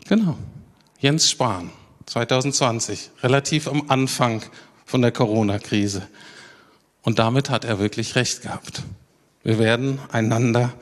Genau. 0.09 0.39
Jens 0.99 1.31
Spahn. 1.31 1.71
2020, 2.07 3.11
relativ 3.23 3.67
am 3.67 3.91
Anfang 3.91 4.43
von 4.85 5.03
der 5.03 5.11
Corona-Krise. 5.11 6.07
Und 7.03 7.19
damit 7.19 7.51
hat 7.51 7.65
er 7.65 7.79
wirklich 7.79 8.15
recht 8.15 8.43
gehabt. 8.43 8.83
Wir 9.43 9.59
werden 9.59 9.99
einander 10.11 10.73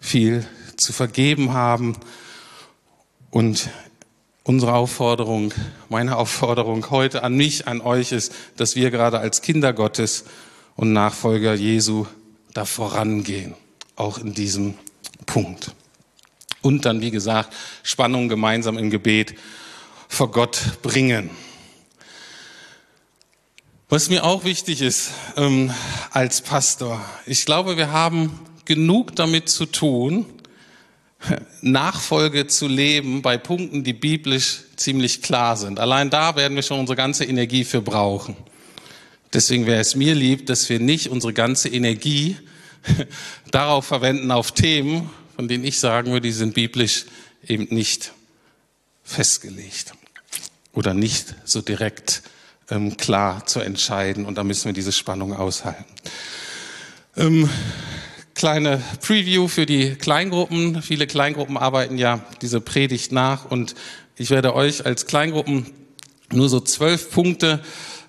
viel 0.00 0.46
zu 0.76 0.92
vergeben 0.92 1.52
haben. 1.52 1.96
Und 3.30 3.70
unsere 4.42 4.74
Aufforderung, 4.74 5.52
meine 5.88 6.16
Aufforderung 6.16 6.90
heute 6.90 7.22
an 7.22 7.36
mich, 7.36 7.68
an 7.68 7.80
euch 7.80 8.12
ist, 8.12 8.32
dass 8.56 8.74
wir 8.74 8.90
gerade 8.90 9.20
als 9.20 9.42
Kinder 9.42 9.72
Gottes 9.72 10.24
und 10.76 10.92
Nachfolger 10.92 11.54
Jesu 11.54 12.06
da 12.54 12.64
vorangehen, 12.64 13.54
auch 13.96 14.18
in 14.18 14.34
diesem 14.34 14.74
Punkt. 15.26 15.74
Und 16.62 16.84
dann, 16.84 17.00
wie 17.00 17.10
gesagt, 17.10 17.54
Spannung 17.82 18.28
gemeinsam 18.28 18.76
im 18.76 18.90
Gebet 18.90 19.34
vor 20.08 20.30
Gott 20.30 20.82
bringen. 20.82 21.30
Was 23.88 24.08
mir 24.08 24.24
auch 24.24 24.44
wichtig 24.44 24.82
ist 24.82 25.10
ähm, 25.36 25.72
als 26.10 26.42
Pastor, 26.42 27.04
ich 27.26 27.44
glaube, 27.44 27.76
wir 27.76 27.90
haben 27.90 28.38
genug 28.64 29.16
damit 29.16 29.48
zu 29.48 29.66
tun, 29.66 30.26
Nachfolge 31.60 32.46
zu 32.46 32.68
leben 32.68 33.22
bei 33.22 33.36
Punkten, 33.36 33.82
die 33.82 33.92
biblisch 33.92 34.60
ziemlich 34.76 35.22
klar 35.22 35.56
sind. 35.56 35.80
Allein 35.80 36.08
da 36.08 36.36
werden 36.36 36.54
wir 36.54 36.62
schon 36.62 36.80
unsere 36.80 36.96
ganze 36.96 37.24
Energie 37.24 37.64
für 37.64 37.82
brauchen. 37.82 38.36
Deswegen 39.32 39.66
wäre 39.66 39.80
es 39.80 39.94
mir 39.94 40.14
lieb, 40.14 40.46
dass 40.46 40.68
wir 40.68 40.80
nicht 40.80 41.08
unsere 41.08 41.32
ganze 41.32 41.68
Energie 41.68 42.36
darauf 43.50 43.86
verwenden, 43.86 44.30
auf 44.30 44.52
Themen, 44.52 45.10
von 45.40 45.48
denen 45.48 45.64
ich 45.64 45.80
sagen 45.80 46.12
würde, 46.12 46.28
die 46.28 46.32
sind 46.32 46.52
biblisch 46.52 47.06
eben 47.48 47.66
nicht 47.74 48.12
festgelegt 49.02 49.94
oder 50.74 50.92
nicht 50.92 51.34
so 51.46 51.62
direkt 51.62 52.22
ähm, 52.68 52.98
klar 52.98 53.46
zu 53.46 53.60
entscheiden. 53.60 54.26
Und 54.26 54.36
da 54.36 54.44
müssen 54.44 54.66
wir 54.66 54.74
diese 54.74 54.92
Spannung 54.92 55.34
aushalten. 55.34 55.86
Ähm, 57.16 57.48
kleine 58.34 58.82
Preview 59.00 59.48
für 59.48 59.64
die 59.64 59.94
Kleingruppen. 59.94 60.82
Viele 60.82 61.06
Kleingruppen 61.06 61.56
arbeiten 61.56 61.96
ja 61.96 62.22
diese 62.42 62.60
Predigt 62.60 63.10
nach 63.10 63.46
und 63.46 63.74
ich 64.16 64.28
werde 64.28 64.54
euch 64.54 64.84
als 64.84 65.06
Kleingruppen 65.06 65.72
nur 66.30 66.50
so 66.50 66.60
zwölf 66.60 67.10
Punkte 67.10 67.64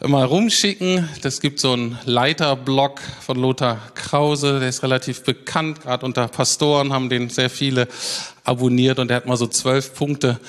mal 0.09 0.25
rumschicken. 0.25 1.07
Das 1.21 1.41
gibt 1.41 1.59
so 1.59 1.73
einen 1.73 1.97
Leiterblock 2.05 2.99
von 3.21 3.37
Lothar 3.37 3.79
Krause, 3.93 4.59
der 4.59 4.69
ist 4.69 4.81
relativ 4.81 5.23
bekannt, 5.23 5.81
gerade 5.81 6.05
unter 6.05 6.27
Pastoren 6.27 6.91
haben 6.91 7.09
den 7.09 7.29
sehr 7.29 7.49
viele 7.49 7.87
abonniert 8.43 8.97
und 8.97 9.09
der 9.09 9.17
hat 9.17 9.27
mal 9.27 9.37
so 9.37 9.45
zwölf 9.45 9.93
Punkte 9.93 10.39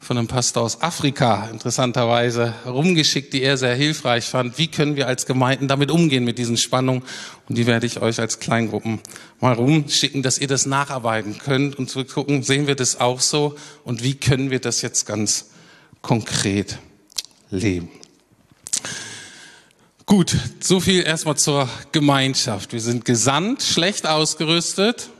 von 0.00 0.18
einem 0.18 0.26
Pastor 0.26 0.62
aus 0.62 0.82
Afrika 0.82 1.48
interessanterweise 1.52 2.54
rumgeschickt, 2.66 3.32
die 3.32 3.42
er 3.42 3.56
sehr 3.56 3.74
hilfreich 3.74 4.24
fand. 4.24 4.58
Wie 4.58 4.68
können 4.68 4.96
wir 4.96 5.06
als 5.06 5.26
Gemeinden 5.26 5.68
damit 5.68 5.90
umgehen 5.90 6.24
mit 6.24 6.38
diesen 6.38 6.56
Spannungen? 6.56 7.02
Und 7.48 7.58
die 7.58 7.66
werde 7.66 7.86
ich 7.86 8.00
euch 8.00 8.20
als 8.20 8.38
Kleingruppen 8.38 9.00
mal 9.40 9.54
rumschicken, 9.54 10.22
dass 10.22 10.38
ihr 10.38 10.48
das 10.48 10.66
nacharbeiten 10.66 11.38
könnt 11.38 11.76
und 11.76 11.88
zu 11.88 12.04
gucken, 12.04 12.42
sehen 12.42 12.66
wir 12.66 12.74
das 12.74 13.00
auch 13.00 13.20
so 13.20 13.56
und 13.84 14.02
wie 14.02 14.14
können 14.14 14.50
wir 14.50 14.60
das 14.60 14.82
jetzt 14.82 15.06
ganz 15.06 15.50
konkret 16.02 16.78
leben. 17.50 17.88
Gut, 20.08 20.36
so 20.60 20.78
viel 20.78 21.02
erstmal 21.02 21.36
zur 21.36 21.68
Gemeinschaft. 21.90 22.72
Wir 22.72 22.80
sind 22.80 23.04
gesandt, 23.04 23.64
schlecht 23.64 24.06
ausgerüstet, 24.06 25.10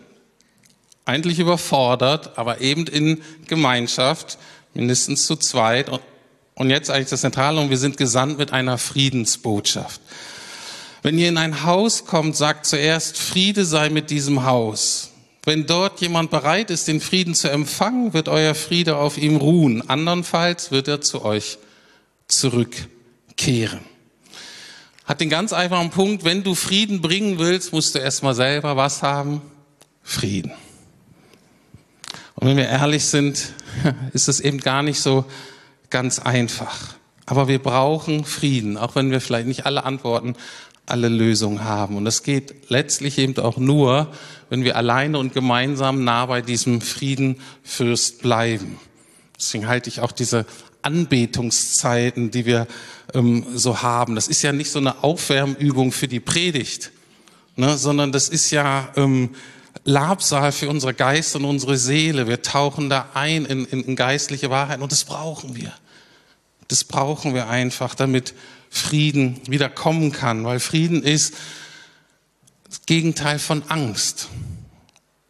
eigentlich 1.04 1.40
überfordert, 1.40 2.38
aber 2.38 2.60
eben 2.60 2.86
in 2.86 3.20
Gemeinschaft 3.48 4.38
mindestens 4.74 5.26
zu 5.26 5.34
zweit. 5.34 5.90
Und 6.54 6.70
jetzt 6.70 6.88
eigentlich 6.88 7.08
das 7.08 7.22
Zentrale, 7.22 7.60
und 7.60 7.70
wir 7.70 7.78
sind 7.78 7.96
gesandt 7.96 8.38
mit 8.38 8.52
einer 8.52 8.78
Friedensbotschaft. 8.78 10.00
Wenn 11.02 11.18
ihr 11.18 11.30
in 11.30 11.36
ein 11.36 11.64
Haus 11.64 12.04
kommt, 12.04 12.36
sagt 12.36 12.64
zuerst, 12.64 13.18
Friede 13.18 13.64
sei 13.64 13.90
mit 13.90 14.10
diesem 14.10 14.44
Haus. 14.44 15.10
Wenn 15.42 15.66
dort 15.66 16.00
jemand 16.00 16.30
bereit 16.30 16.70
ist, 16.70 16.86
den 16.86 17.00
Frieden 17.00 17.34
zu 17.34 17.50
empfangen, 17.50 18.12
wird 18.14 18.28
euer 18.28 18.54
Friede 18.54 18.98
auf 18.98 19.18
ihm 19.18 19.34
ruhen. 19.34 19.88
Andernfalls 19.90 20.70
wird 20.70 20.86
er 20.86 21.00
zu 21.00 21.24
euch 21.24 21.58
zurückkehren. 22.28 23.95
Hat 25.06 25.20
den 25.20 25.30
ganz 25.30 25.52
einfachen 25.52 25.90
Punkt, 25.90 26.24
wenn 26.24 26.42
du 26.42 26.56
Frieden 26.56 27.00
bringen 27.00 27.38
willst, 27.38 27.72
musst 27.72 27.94
du 27.94 28.00
erstmal 28.00 28.34
selber 28.34 28.76
was 28.76 29.04
haben? 29.04 29.40
Frieden. 30.02 30.50
Und 32.34 32.48
wenn 32.48 32.56
wir 32.56 32.68
ehrlich 32.68 33.04
sind, 33.04 33.52
ist 34.12 34.28
es 34.28 34.40
eben 34.40 34.58
gar 34.58 34.82
nicht 34.82 35.00
so 35.00 35.24
ganz 35.90 36.18
einfach. 36.18 36.96
Aber 37.24 37.46
wir 37.46 37.60
brauchen 37.60 38.24
Frieden, 38.24 38.76
auch 38.76 38.96
wenn 38.96 39.12
wir 39.12 39.20
vielleicht 39.20 39.46
nicht 39.46 39.64
alle 39.64 39.84
Antworten, 39.84 40.34
alle 40.86 41.08
Lösungen 41.08 41.62
haben. 41.62 41.96
Und 41.96 42.04
das 42.04 42.24
geht 42.24 42.68
letztlich 42.68 43.18
eben 43.18 43.36
auch 43.38 43.58
nur, 43.58 44.12
wenn 44.48 44.64
wir 44.64 44.76
alleine 44.76 45.18
und 45.18 45.32
gemeinsam 45.34 46.02
nah 46.02 46.26
bei 46.26 46.42
diesem 46.42 46.80
Friedenfürst 46.80 48.22
bleiben. 48.22 48.78
Deswegen 49.38 49.68
halte 49.68 49.88
ich 49.88 50.00
auch 50.00 50.12
diese 50.12 50.46
Anbetungszeiten, 50.86 52.30
die 52.30 52.46
wir 52.46 52.68
ähm, 53.12 53.44
so 53.54 53.82
haben. 53.82 54.14
Das 54.14 54.28
ist 54.28 54.42
ja 54.42 54.52
nicht 54.52 54.70
so 54.70 54.78
eine 54.78 55.02
Aufwärmübung 55.02 55.90
für 55.90 56.06
die 56.06 56.20
Predigt, 56.20 56.92
ne, 57.56 57.76
sondern 57.76 58.12
das 58.12 58.28
ist 58.28 58.52
ja 58.52 58.88
ähm, 58.96 59.34
Labsal 59.84 60.52
für 60.52 60.68
unsere 60.68 60.94
Geist 60.94 61.34
und 61.34 61.44
unsere 61.44 61.76
Seele. 61.76 62.28
Wir 62.28 62.42
tauchen 62.42 62.88
da 62.88 63.10
ein 63.14 63.44
in, 63.44 63.66
in, 63.66 63.82
in 63.82 63.96
geistliche 63.96 64.48
Wahrheiten 64.48 64.82
und 64.82 64.92
das 64.92 65.04
brauchen 65.04 65.56
wir. 65.56 65.72
Das 66.68 66.84
brauchen 66.84 67.34
wir 67.34 67.48
einfach, 67.48 67.94
damit 67.94 68.34
Frieden 68.70 69.40
wieder 69.48 69.68
kommen 69.68 70.12
kann, 70.12 70.44
weil 70.44 70.60
Frieden 70.60 71.02
ist 71.02 71.34
das 72.68 72.82
Gegenteil 72.86 73.38
von 73.38 73.62
Angst. 73.68 74.28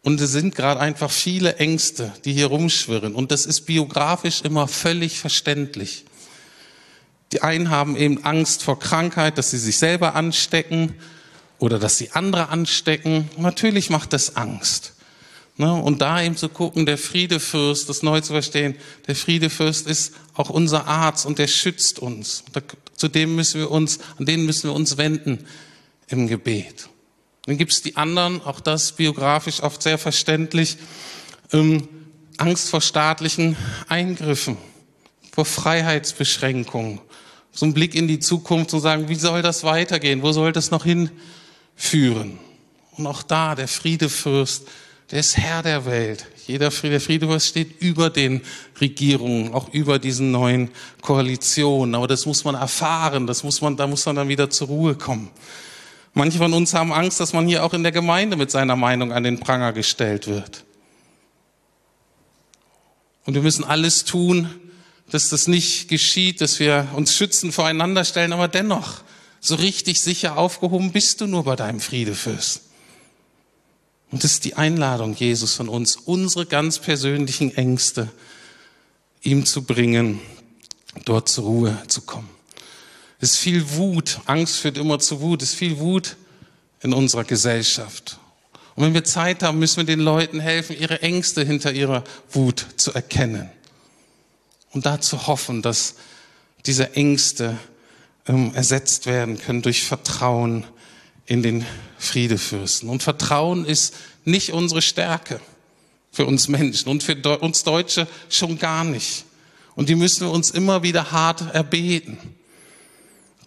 Und 0.07 0.21
es 0.21 0.31
sind 0.31 0.55
gerade 0.55 0.79
einfach 0.79 1.11
viele 1.11 1.57
Ängste, 1.57 2.13
die 2.23 2.31
hier 2.31 2.47
rumschwirren. 2.47 3.13
Und 3.13 3.29
das 3.29 3.45
ist 3.45 3.65
biografisch 3.65 4.39
immer 4.41 4.69
völlig 4.69 5.19
verständlich. 5.19 6.05
Die 7.33 7.41
einen 7.41 7.69
haben 7.69 7.97
eben 7.97 8.23
Angst 8.23 8.63
vor 8.63 8.79
Krankheit, 8.79 9.37
dass 9.37 9.51
sie 9.51 9.57
sich 9.57 9.77
selber 9.77 10.15
anstecken 10.15 10.93
oder 11.59 11.77
dass 11.77 11.97
sie 11.97 12.11
andere 12.11 12.47
anstecken. 12.47 13.29
Natürlich 13.35 13.89
macht 13.89 14.13
das 14.13 14.37
Angst. 14.37 14.93
Ne? 15.57 15.73
Und 15.73 16.01
da 16.01 16.23
eben 16.23 16.37
zu 16.37 16.47
gucken, 16.47 16.85
der 16.85 16.97
Friedefürst, 16.97 17.89
das 17.89 18.01
neu 18.01 18.21
zu 18.21 18.31
verstehen, 18.31 18.75
der 19.07 19.15
Friedefürst 19.17 19.87
ist 19.87 20.13
auch 20.35 20.49
unser 20.49 20.87
Arzt 20.87 21.25
und 21.25 21.37
der 21.37 21.47
schützt 21.47 21.99
uns. 21.99 22.45
Zu 22.95 23.09
dem 23.09 23.35
müssen 23.35 23.59
wir 23.59 23.71
uns, 23.71 23.99
an 24.17 24.25
den 24.25 24.45
müssen 24.45 24.69
wir 24.69 24.73
uns 24.73 24.95
wenden 24.95 25.45
im 26.07 26.27
Gebet. 26.27 26.87
Dann 27.47 27.57
gibt 27.57 27.71
es 27.71 27.81
die 27.81 27.95
anderen, 27.95 28.43
auch 28.43 28.59
das 28.59 28.91
biografisch 28.91 29.63
oft 29.63 29.81
sehr 29.81 29.97
verständlich, 29.97 30.77
ähm, 31.51 31.87
Angst 32.37 32.69
vor 32.69 32.81
staatlichen 32.81 33.57
Eingriffen, 33.87 34.57
vor 35.31 35.45
Freiheitsbeschränkungen, 35.45 37.01
so 37.51 37.65
ein 37.65 37.73
Blick 37.73 37.95
in 37.95 38.07
die 38.07 38.19
Zukunft 38.19 38.71
und 38.75 38.81
sagen, 38.81 39.09
wie 39.09 39.15
soll 39.15 39.41
das 39.41 39.63
weitergehen, 39.63 40.21
wo 40.21 40.31
soll 40.31 40.51
das 40.51 40.69
noch 40.69 40.83
hin? 40.83 41.09
führen. 41.77 42.39
Und 42.97 43.07
auch 43.07 43.23
da, 43.23 43.55
der 43.55 43.69
Friedefürst, 43.69 44.67
der 45.11 45.19
ist 45.21 45.37
Herr 45.37 45.63
der 45.63 45.85
Welt. 45.85 46.25
Jeder 46.47 46.71
Friede, 46.71 46.99
Friedefürst 46.99 47.47
steht 47.47 47.81
über 47.81 48.09
den 48.09 48.41
Regierungen, 48.81 49.53
auch 49.53 49.69
über 49.69 49.99
diesen 49.99 50.31
neuen 50.31 50.71
Koalitionen. 51.01 51.95
Aber 51.95 52.07
das 52.07 52.25
muss 52.25 52.43
man 52.43 52.55
erfahren, 52.55 53.27
das 53.27 53.43
muss 53.43 53.61
man, 53.61 53.77
da 53.77 53.87
muss 53.87 54.05
man 54.05 54.17
dann 54.17 54.27
wieder 54.27 54.49
zur 54.49 54.67
Ruhe 54.67 54.95
kommen. 54.95 55.29
Manche 56.17 56.39
von 56.39 56.51
uns 56.51 56.73
haben 56.73 56.91
Angst, 56.91 57.19
dass 57.19 57.33
man 57.33 57.47
hier 57.47 57.63
auch 57.63 57.75
in 57.75 57.83
der 57.83 57.91
Gemeinde 57.91 58.37
mit 58.37 58.49
seiner 58.49 58.75
Meinung 58.75 59.11
an 59.13 59.21
den 59.21 59.39
Pranger 59.39 59.71
gestellt 59.71 60.25
wird. 60.25 60.65
Und 63.27 63.35
wir 63.35 63.43
müssen 63.43 63.63
alles 63.63 64.03
tun, 64.03 64.49
dass 65.11 65.29
das 65.29 65.47
nicht 65.47 65.89
geschieht, 65.89 66.41
dass 66.41 66.59
wir 66.59 66.87
uns 66.95 67.13
schützen, 67.13 67.51
voreinander 67.51 68.03
stellen, 68.03 68.33
aber 68.33 68.47
dennoch 68.47 69.03
so 69.41 69.53
richtig 69.53 70.01
sicher 70.01 70.39
aufgehoben 70.39 70.91
bist 70.91 71.21
du 71.21 71.27
nur 71.27 71.43
bei 71.43 71.55
deinem 71.55 71.79
Friedefürst. 71.79 72.61
Und 74.09 74.23
das 74.23 74.31
ist 74.31 74.45
die 74.45 74.55
Einladung, 74.55 75.13
Jesus, 75.13 75.53
von 75.53 75.69
uns, 75.69 75.97
unsere 75.97 76.47
ganz 76.47 76.79
persönlichen 76.79 77.55
Ängste 77.55 78.09
ihm 79.21 79.45
zu 79.45 79.65
bringen, 79.65 80.19
dort 81.05 81.29
zur 81.29 81.43
Ruhe 81.43 81.77
zu 81.87 82.01
kommen. 82.01 82.36
Es 83.19 83.31
ist 83.31 83.37
viel 83.37 83.71
Wut, 83.71 84.19
Angst 84.25 84.57
führt 84.57 84.77
immer 84.77 84.99
zu 84.99 85.21
Wut, 85.21 85.41
es 85.41 85.51
ist 85.51 85.57
viel 85.57 85.79
Wut 85.79 86.17
in 86.81 86.93
unserer 86.93 87.23
Gesellschaft. 87.23 88.19
Und 88.75 88.83
wenn 88.83 88.93
wir 88.93 89.03
Zeit 89.03 89.41
haben, 89.41 89.57
müssen 89.57 89.77
wir 89.77 89.85
den 89.85 89.99
Leuten 89.99 90.39
helfen, 90.39 90.75
ihre 90.79 91.01
Ängste 91.01 91.43
hinter 91.43 91.71
ihrer 91.71 92.03
Wut 92.31 92.63
zu 92.77 92.93
erkennen. 92.93 93.49
Und 94.71 94.85
dazu 94.85 95.25
hoffen, 95.25 95.63
dass 95.63 95.95
diese 96.67 96.93
Ängste 96.93 97.57
ähm, 98.27 98.53
ersetzt 98.53 99.07
werden 99.07 99.39
können 99.39 99.63
durch 99.63 99.83
Vertrauen 99.83 100.65
in 101.25 101.41
den 101.41 101.65
Friedefürsten. 101.97 102.89
Und 102.89 103.01
Vertrauen 103.01 103.65
ist 103.65 103.95
nicht 104.25 104.53
unsere 104.53 104.83
Stärke 104.83 105.39
für 106.11 106.25
uns 106.25 106.47
Menschen 106.47 106.89
und 106.89 107.01
für 107.01 107.15
uns 107.39 107.63
Deutsche 107.63 108.07
schon 108.29 108.59
gar 108.59 108.83
nicht. 108.83 109.25
Und 109.75 109.89
die 109.89 109.95
müssen 109.95 110.27
wir 110.27 110.31
uns 110.31 110.51
immer 110.51 110.83
wieder 110.83 111.11
hart 111.11 111.53
erbeten. 111.53 112.17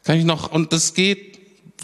Kann 0.05 0.19
ich 0.19 0.25
noch, 0.25 0.51
und 0.51 0.73
das 0.73 0.95
geht, 0.95 1.39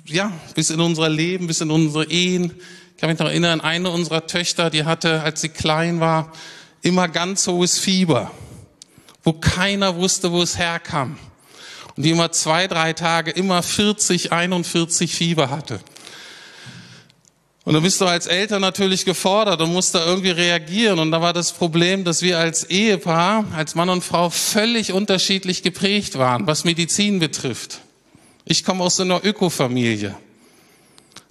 ja, 0.07 0.33
bis 0.55 0.71
in 0.71 0.81
unser 0.81 1.09
Leben, 1.09 1.47
bis 1.47 1.61
in 1.61 1.71
unsere 1.71 2.11
Ehen. 2.11 2.55
Ich 2.95 3.01
kann 3.01 3.11
mich 3.11 3.19
noch 3.19 3.27
erinnern, 3.27 3.61
eine 3.61 3.91
unserer 3.91 4.27
Töchter, 4.27 4.71
die 4.71 4.85
hatte, 4.85 5.23
als 5.23 5.43
sie 5.43 5.51
klein 5.51 6.01
war, 6.01 6.33
immer 6.83 7.09
ganz 7.09 7.47
hohes 7.47 7.79
Fieber, 7.79 8.31
wo 9.23 9.33
keiner 9.33 9.97
wusste, 9.97 10.33
wo 10.33 10.43
es 10.43 10.57
herkam. 10.57 11.19
Und 11.97 12.03
die 12.05 12.11
immer 12.11 12.31
zwei, 12.33 12.67
drei 12.67 12.93
Tage 12.93 13.31
immer 13.31 13.63
40, 13.63 14.33
41 14.33 15.15
Fieber 15.15 15.51
hatte. 15.51 15.81
Und 17.65 17.75
dann 17.75 17.83
bist 17.83 18.01
du 18.01 18.07
als 18.07 18.29
Eltern 18.29 18.61
natürlich 18.61 19.05
gefordert 19.05 19.61
und 19.61 19.73
musst 19.73 19.93
da 19.95 20.07
irgendwie 20.07 20.31
reagieren. 20.31 21.01
Und 21.01 21.11
da 21.11 21.21
war 21.21 21.33
das 21.33 21.53
Problem, 21.53 22.05
dass 22.05 22.23
wir 22.23 22.39
als 22.39 22.63
Ehepaar, 22.65 23.45
als 23.57 23.75
Mann 23.75 23.89
und 23.89 24.05
Frau 24.05 24.31
völlig 24.31 24.93
unterschiedlich 24.93 25.65
geprägt 25.65 26.17
waren, 26.17 26.47
was 26.47 26.63
Medizin 26.63 27.19
betrifft. 27.19 27.81
Ich 28.49 28.63
komme 28.63 28.85
aus 28.85 29.01
einer 29.01 29.25
Ökofamilie. 29.25 30.15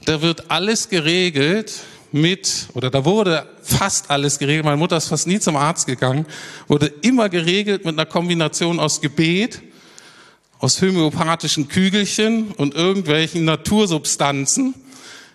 Da 0.04 0.21
wird 0.21 0.51
alles 0.51 0.89
geregelt 0.89 1.71
mit, 2.12 2.67
oder 2.73 2.89
da 2.89 3.06
wurde 3.06 3.47
fast 3.63 4.12
alles 4.12 4.38
geregelt. 4.38 4.65
Meine 4.65 4.75
Mutter 4.75 4.97
ist 4.97 5.08
fast 5.08 5.25
nie 5.25 5.39
zum 5.39 5.56
Arzt 5.56 5.88
gegangen. 5.88 6.25
Wurde 6.67 6.88
immer 6.88 7.30
geregelt 7.30 7.86
mit 7.86 7.95
einer 7.95 8.06
Kombination 8.06 8.82
aus 8.82 8.99
Gebet, 8.99 9.62
aus 10.60 10.82
homöopathischen 10.82 11.69
Kügelchen 11.69 12.51
und 12.51 12.75
irgendwelchen 12.75 13.45
Natursubstanzen 13.45 14.73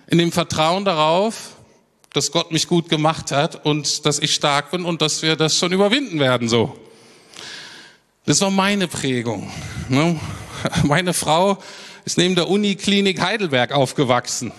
in 0.07 0.19
dem 0.19 0.33
Vertrauen 0.33 0.85
darauf, 0.85 1.57
dass 2.13 2.31
Gott 2.31 2.53
mich 2.53 2.69
gut 2.69 2.91
gemacht 2.91 3.33
hat 3.33 3.65
und 3.65 4.05
dass 4.05 4.19
ich 4.19 4.35
stark 4.35 4.71
bin 4.71 4.85
und 4.85 5.01
dass 5.01 5.23
wir 5.23 5.35
das 5.35 5.57
schon 5.57 5.73
überwinden 5.73 6.19
werden, 6.19 6.47
so. 6.47 6.77
Das 8.27 8.43
war 8.43 8.51
meine 8.51 8.87
Prägung. 8.87 9.51
Ne? 9.89 10.21
Meine 10.85 11.15
Frau 11.15 11.59
ist 12.05 12.19
neben 12.19 12.35
der 12.35 12.49
Uniklinik 12.49 13.21
Heidelberg 13.21 13.73
aufgewachsen. 13.73 14.53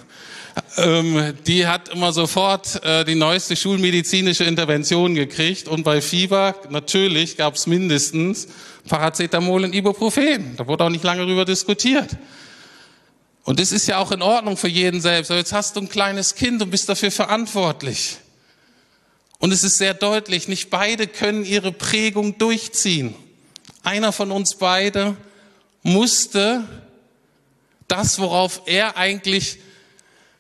Ähm, 0.77 1.33
die 1.47 1.65
hat 1.65 1.89
immer 1.89 2.11
sofort 2.11 2.83
äh, 2.83 3.05
die 3.05 3.15
neueste 3.15 3.55
schulmedizinische 3.55 4.43
Intervention 4.43 5.15
gekriegt 5.15 5.67
und 5.67 5.83
bei 5.83 6.01
Fieber 6.01 6.55
natürlich 6.69 7.37
gab 7.37 7.55
es 7.55 7.67
mindestens 7.67 8.47
Paracetamol 8.87 9.63
und 9.63 9.73
Ibuprofen. 9.73 10.55
Da 10.57 10.67
wurde 10.67 10.83
auch 10.83 10.89
nicht 10.89 11.03
lange 11.03 11.21
darüber 11.21 11.45
diskutiert. 11.45 12.17
Und 13.43 13.59
das 13.59 13.71
ist 13.71 13.87
ja 13.87 13.97
auch 13.97 14.11
in 14.11 14.21
Ordnung 14.21 14.57
für 14.57 14.67
jeden 14.67 15.01
selbst. 15.01 15.31
Aber 15.31 15.39
jetzt 15.39 15.53
hast 15.53 15.75
du 15.75 15.81
ein 15.81 15.89
kleines 15.89 16.35
Kind 16.35 16.61
und 16.61 16.69
bist 16.69 16.89
dafür 16.89 17.11
verantwortlich. 17.11 18.17
Und 19.39 19.51
es 19.51 19.63
ist 19.63 19.77
sehr 19.77 19.95
deutlich, 19.95 20.47
nicht 20.47 20.69
beide 20.69 21.07
können 21.07 21.43
ihre 21.43 21.71
Prägung 21.71 22.37
durchziehen. 22.37 23.15
Einer 23.83 24.11
von 24.11 24.31
uns 24.31 24.55
beide 24.55 25.15
musste 25.84 26.67
das, 27.88 28.20
worauf 28.20 28.62
er 28.65 28.98
eigentlich 28.98 29.60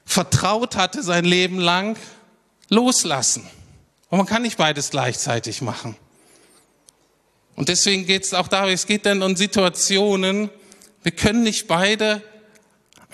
vertraut 0.05 0.75
hatte 0.75 1.03
sein 1.03 1.25
Leben 1.25 1.59
lang, 1.59 1.97
loslassen. 2.69 3.47
Und 4.09 4.17
man 4.17 4.27
kann 4.27 4.41
nicht 4.41 4.57
beides 4.57 4.89
gleichzeitig 4.89 5.61
machen. 5.61 5.95
Und 7.55 7.69
deswegen 7.69 8.05
geht 8.05 8.23
es 8.23 8.33
auch 8.33 8.47
darum, 8.47 8.71
es 8.71 8.87
geht 8.87 9.05
dann 9.05 9.21
um 9.21 9.35
Situationen, 9.35 10.49
wir 11.03 11.11
können 11.11 11.43
nicht 11.43 11.67
beide 11.67 12.21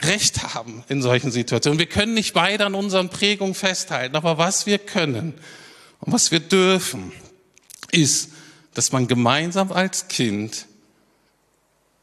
Recht 0.02 0.54
haben 0.54 0.84
in 0.90 1.02
solchen 1.02 1.32
Situationen. 1.32 1.80
Wir 1.80 1.88
können 1.88 2.14
nicht 2.14 2.34
beide 2.34 2.66
an 2.66 2.76
unseren 2.76 3.10
Prägungen 3.10 3.56
festhalten, 3.56 4.16
aber 4.16 4.38
was 4.38 4.66
wir 4.66 4.78
können 4.78 5.34
und 6.02 6.14
was 6.14 6.30
wir 6.32 6.40
dürfen, 6.40 7.12
ist, 7.92 8.30
dass 8.76 8.92
man 8.92 9.08
gemeinsam 9.08 9.72
als 9.72 10.08
Kind, 10.08 10.67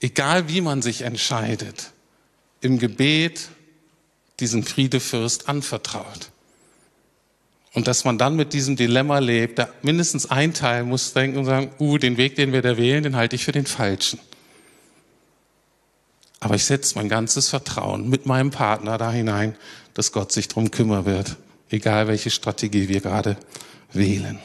egal 0.04 0.50
wie 0.50 0.60
man 0.60 0.82
sich 0.82 1.00
entscheidet, 1.00 1.92
im 2.60 2.78
Gebet 2.78 3.48
diesen 4.38 4.62
Friedefürst 4.62 5.48
anvertraut. 5.48 6.30
Und 7.72 7.88
dass 7.88 8.04
man 8.04 8.18
dann 8.18 8.36
mit 8.36 8.52
diesem 8.52 8.76
Dilemma 8.76 9.18
lebt, 9.18 9.58
da 9.58 9.68
mindestens 9.80 10.30
ein 10.30 10.52
Teil 10.52 10.84
muss 10.84 11.14
denken 11.14 11.38
und 11.38 11.46
sagen, 11.46 11.70
uh, 11.80 11.96
den 11.96 12.18
Weg, 12.18 12.36
den 12.36 12.52
wir 12.52 12.60
da 12.60 12.76
wählen, 12.76 13.02
den 13.02 13.16
halte 13.16 13.34
ich 13.34 13.46
für 13.46 13.52
den 13.52 13.64
falschen. 13.64 14.20
Aber 16.38 16.54
ich 16.54 16.66
setze 16.66 16.96
mein 16.96 17.08
ganzes 17.08 17.48
Vertrauen 17.48 18.10
mit 18.10 18.26
meinem 18.26 18.50
Partner 18.50 18.98
da 18.98 19.10
hinein, 19.10 19.56
dass 19.94 20.12
Gott 20.12 20.32
sich 20.32 20.48
drum 20.48 20.70
kümmern 20.70 21.06
wird, 21.06 21.36
egal 21.70 22.08
welche 22.08 22.28
Strategie 22.28 22.88
wir 22.88 23.00
gerade 23.00 23.38
wählen. 23.94 24.38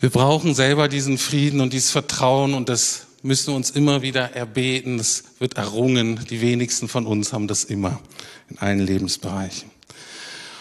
Wir 0.00 0.10
brauchen 0.10 0.54
selber 0.54 0.86
diesen 0.86 1.18
Frieden 1.18 1.60
und 1.60 1.72
dieses 1.72 1.90
Vertrauen 1.90 2.54
und 2.54 2.68
das 2.68 3.08
müssen 3.22 3.48
wir 3.48 3.56
uns 3.56 3.70
immer 3.70 4.00
wieder 4.00 4.32
erbeten. 4.32 4.96
Das 4.98 5.24
wird 5.40 5.56
errungen. 5.56 6.24
Die 6.30 6.40
wenigsten 6.40 6.86
von 6.86 7.04
uns 7.04 7.32
haben 7.32 7.48
das 7.48 7.64
immer 7.64 8.00
in 8.48 8.58
allen 8.58 8.78
Lebensbereichen. 8.78 9.70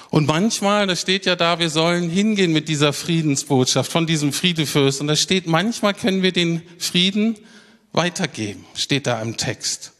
Und 0.09 0.25
manchmal, 0.25 0.87
da 0.87 0.95
steht 0.95 1.27
ja 1.27 1.35
da, 1.35 1.59
wir 1.59 1.69
sollen 1.69 2.09
hingehen 2.09 2.51
mit 2.51 2.67
dieser 2.67 2.93
Friedensbotschaft, 2.93 3.91
von 3.91 4.07
diesem 4.07 4.33
Friedefürst. 4.33 5.01
Und 5.01 5.07
da 5.07 5.15
steht, 5.15 5.45
manchmal 5.45 5.93
können 5.93 6.23
wir 6.23 6.31
den 6.31 6.63
Frieden 6.79 7.37
weitergeben, 7.93 8.65
steht 8.73 9.05
da 9.05 9.21
im 9.21 9.37
Text. 9.37 9.91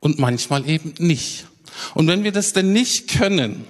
Und 0.00 0.18
manchmal 0.18 0.68
eben 0.68 0.94
nicht. 0.98 1.46
Und 1.94 2.08
wenn 2.08 2.24
wir 2.24 2.32
das 2.32 2.54
denn 2.54 2.72
nicht 2.72 3.06
können, 3.08 3.66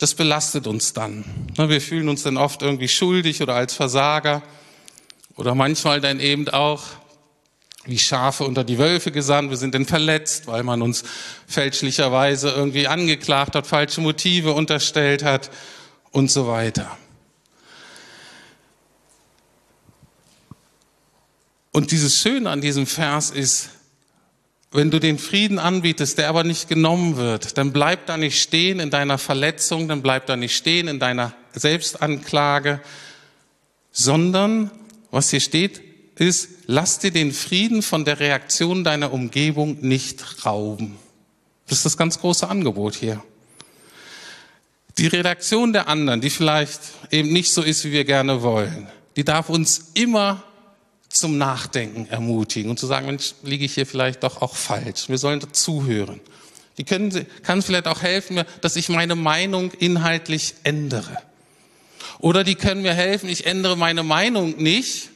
das 0.00 0.14
belastet 0.14 0.66
uns 0.66 0.94
dann. 0.94 1.24
Wir 1.56 1.80
fühlen 1.80 2.08
uns 2.08 2.22
dann 2.22 2.38
oft 2.38 2.62
irgendwie 2.62 2.88
schuldig 2.88 3.42
oder 3.42 3.54
als 3.54 3.74
Versager 3.74 4.42
oder 5.36 5.54
manchmal 5.54 6.00
dann 6.00 6.20
eben 6.20 6.48
auch 6.48 6.84
wie 7.84 7.98
Schafe 7.98 8.44
unter 8.44 8.64
die 8.64 8.78
Wölfe 8.78 9.12
gesandt. 9.12 9.50
Wir 9.50 9.58
sind 9.58 9.74
dann 9.74 9.84
verletzt, 9.84 10.46
weil 10.46 10.62
man 10.62 10.80
uns 10.80 11.04
fälschlicherweise 11.46 12.48
irgendwie 12.48 12.88
angeklagt 12.88 13.54
hat, 13.54 13.66
falsche 13.66 14.00
Motive 14.00 14.54
unterstellt 14.54 15.22
hat 15.22 15.50
und 16.12 16.30
so 16.30 16.46
weiter. 16.46 16.96
Und 21.72 21.90
dieses 21.90 22.16
Schöne 22.16 22.48
an 22.48 22.62
diesem 22.62 22.86
Vers 22.86 23.30
ist, 23.30 23.68
wenn 24.72 24.90
du 24.90 25.00
den 25.00 25.18
Frieden 25.18 25.58
anbietest, 25.58 26.18
der 26.18 26.28
aber 26.28 26.44
nicht 26.44 26.68
genommen 26.68 27.16
wird, 27.16 27.58
dann 27.58 27.72
bleib 27.72 28.06
da 28.06 28.16
nicht 28.16 28.40
stehen 28.40 28.78
in 28.78 28.90
deiner 28.90 29.18
Verletzung, 29.18 29.88
dann 29.88 30.02
bleib 30.02 30.26
da 30.26 30.36
nicht 30.36 30.56
stehen 30.56 30.86
in 30.86 31.00
deiner 31.00 31.34
Selbstanklage, 31.52 32.80
sondern 33.90 34.70
was 35.10 35.30
hier 35.30 35.40
steht, 35.40 35.80
ist, 36.16 36.50
lass 36.66 37.00
dir 37.00 37.10
den 37.10 37.32
Frieden 37.32 37.82
von 37.82 38.04
der 38.04 38.20
Reaktion 38.20 38.84
deiner 38.84 39.12
Umgebung 39.12 39.78
nicht 39.80 40.46
rauben. 40.46 40.96
Das 41.66 41.78
ist 41.78 41.86
das 41.86 41.96
ganz 41.96 42.20
große 42.20 42.48
Angebot 42.48 42.94
hier. 42.94 43.22
Die 44.98 45.06
Reaktion 45.06 45.72
der 45.72 45.88
anderen, 45.88 46.20
die 46.20 46.30
vielleicht 46.30 46.80
eben 47.10 47.32
nicht 47.32 47.52
so 47.52 47.62
ist, 47.62 47.84
wie 47.84 47.92
wir 47.92 48.04
gerne 48.04 48.42
wollen, 48.42 48.86
die 49.16 49.24
darf 49.24 49.48
uns 49.48 49.90
immer 49.94 50.44
zum 51.10 51.38
Nachdenken 51.38 52.06
ermutigen 52.08 52.70
und 52.70 52.78
zu 52.78 52.86
sagen, 52.86 53.06
Mensch, 53.06 53.34
liege 53.42 53.64
ich 53.64 53.74
hier 53.74 53.86
vielleicht 53.86 54.22
doch 54.22 54.40
auch 54.42 54.54
falsch. 54.54 55.08
Wir 55.08 55.18
sollen 55.18 55.40
dazuhören. 55.40 56.20
Die 56.78 56.84
können, 56.84 57.26
kann 57.42 57.62
vielleicht 57.62 57.88
auch 57.88 58.00
helfen, 58.00 58.42
dass 58.60 58.76
ich 58.76 58.88
meine 58.88 59.16
Meinung 59.16 59.72
inhaltlich 59.72 60.54
ändere. 60.62 61.18
Oder 62.20 62.44
die 62.44 62.54
können 62.54 62.82
mir 62.82 62.94
helfen, 62.94 63.28
ich 63.28 63.44
ändere 63.44 63.76
meine 63.76 64.02
Meinung 64.02 64.56
nicht, 64.62 65.10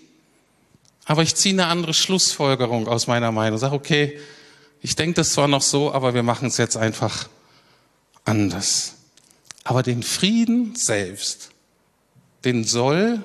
aber 1.04 1.22
ich 1.22 1.34
ziehe 1.36 1.54
eine 1.54 1.66
andere 1.66 1.94
Schlussfolgerung 1.94 2.88
aus 2.88 3.06
meiner 3.06 3.30
Meinung. 3.30 3.58
Sag, 3.58 3.72
okay, 3.72 4.18
ich 4.80 4.96
denke 4.96 5.14
das 5.14 5.32
zwar 5.32 5.48
noch 5.48 5.62
so, 5.62 5.92
aber 5.92 6.14
wir 6.14 6.22
machen 6.22 6.48
es 6.48 6.56
jetzt 6.56 6.76
einfach 6.76 7.28
anders. 8.24 8.94
Aber 9.62 9.82
den 9.82 10.02
Frieden 10.02 10.74
selbst, 10.74 11.50
den 12.44 12.64
soll 12.64 13.24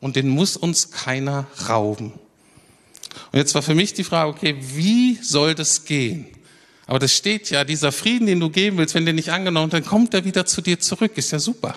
und 0.00 0.16
den 0.16 0.28
muss 0.28 0.56
uns 0.56 0.90
keiner 0.90 1.46
rauben. 1.68 2.12
Und 3.32 3.38
jetzt 3.38 3.54
war 3.54 3.62
für 3.62 3.74
mich 3.74 3.94
die 3.94 4.04
Frage, 4.04 4.30
okay, 4.30 4.56
wie 4.60 5.18
soll 5.22 5.54
das 5.54 5.84
gehen? 5.84 6.26
Aber 6.86 6.98
das 6.98 7.12
steht 7.12 7.50
ja, 7.50 7.64
dieser 7.64 7.90
Frieden, 7.90 8.26
den 8.26 8.40
du 8.40 8.50
geben 8.50 8.78
willst, 8.78 8.94
wenn 8.94 9.04
der 9.04 9.14
nicht 9.14 9.30
angenommen 9.30 9.70
dann 9.70 9.84
kommt 9.84 10.14
er 10.14 10.24
wieder 10.24 10.46
zu 10.46 10.60
dir 10.60 10.78
zurück. 10.78 11.16
Ist 11.16 11.32
ja 11.32 11.38
super. 11.38 11.76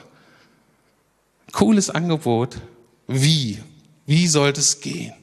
Cooles 1.51 1.89
Angebot. 1.89 2.58
Wie? 3.08 3.60
Wie 4.05 4.27
soll 4.27 4.53
das 4.53 4.82
gehen? 4.82 5.13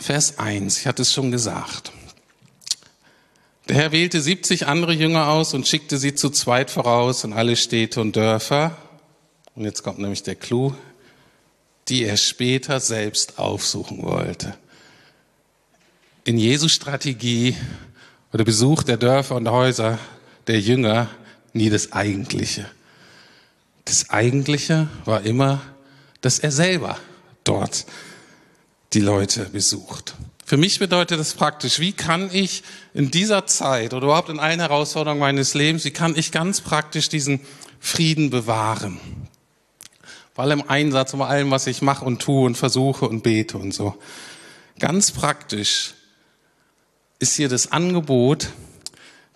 Vers 0.00 0.38
1, 0.38 0.78
ich 0.78 0.86
hatte 0.86 1.02
es 1.02 1.12
schon 1.12 1.30
gesagt. 1.30 1.92
Der 3.68 3.76
Herr 3.76 3.92
wählte 3.92 4.20
70 4.20 4.66
andere 4.66 4.92
Jünger 4.92 5.28
aus 5.28 5.54
und 5.54 5.68
schickte 5.68 5.98
sie 5.98 6.14
zu 6.14 6.30
zweit 6.30 6.70
voraus 6.70 7.24
in 7.24 7.32
alle 7.32 7.56
Städte 7.56 8.00
und 8.00 8.16
Dörfer. 8.16 8.76
Und 9.54 9.64
jetzt 9.64 9.82
kommt 9.82 9.98
nämlich 9.98 10.22
der 10.22 10.34
Clou, 10.34 10.74
die 11.88 12.04
er 12.04 12.16
später 12.16 12.80
selbst 12.80 13.38
aufsuchen 13.38 14.02
wollte. 14.02 14.56
In 16.24 16.38
Jesu 16.38 16.68
Strategie 16.68 17.56
oder 18.32 18.44
Besuch 18.44 18.82
der 18.82 18.96
Dörfer 18.96 19.36
und 19.36 19.48
Häuser 19.48 19.98
der 20.46 20.60
Jünger 20.60 21.08
nie 21.52 21.70
das 21.70 21.92
Eigentliche. 21.92 22.66
Das 23.84 24.10
Eigentliche 24.10 24.88
war 25.04 25.22
immer, 25.22 25.60
dass 26.20 26.38
er 26.38 26.52
selber 26.52 26.98
dort 27.44 27.86
die 28.92 29.00
Leute 29.00 29.46
besucht. 29.46 30.14
Für 30.50 30.56
mich 30.56 30.80
bedeutet 30.80 31.20
das 31.20 31.34
praktisch, 31.34 31.78
wie 31.78 31.92
kann 31.92 32.28
ich 32.32 32.64
in 32.92 33.12
dieser 33.12 33.46
Zeit 33.46 33.94
oder 33.94 34.06
überhaupt 34.06 34.30
in 34.30 34.40
allen 34.40 34.58
Herausforderungen 34.58 35.20
meines 35.20 35.54
Lebens, 35.54 35.84
wie 35.84 35.92
kann 35.92 36.16
ich 36.16 36.32
ganz 36.32 36.60
praktisch 36.60 37.08
diesen 37.08 37.38
Frieden 37.78 38.30
bewahren? 38.30 38.98
Vor 40.34 40.42
allem 40.42 40.64
Einsatz, 40.66 41.14
um 41.14 41.22
allem, 41.22 41.52
was 41.52 41.68
ich 41.68 41.82
mache 41.82 42.04
und 42.04 42.20
tue 42.20 42.46
und 42.46 42.56
versuche 42.56 43.08
und 43.08 43.22
bete 43.22 43.58
und 43.58 43.72
so. 43.72 43.96
Ganz 44.80 45.12
praktisch 45.12 45.94
ist 47.20 47.36
hier 47.36 47.48
das 47.48 47.70
Angebot, 47.70 48.48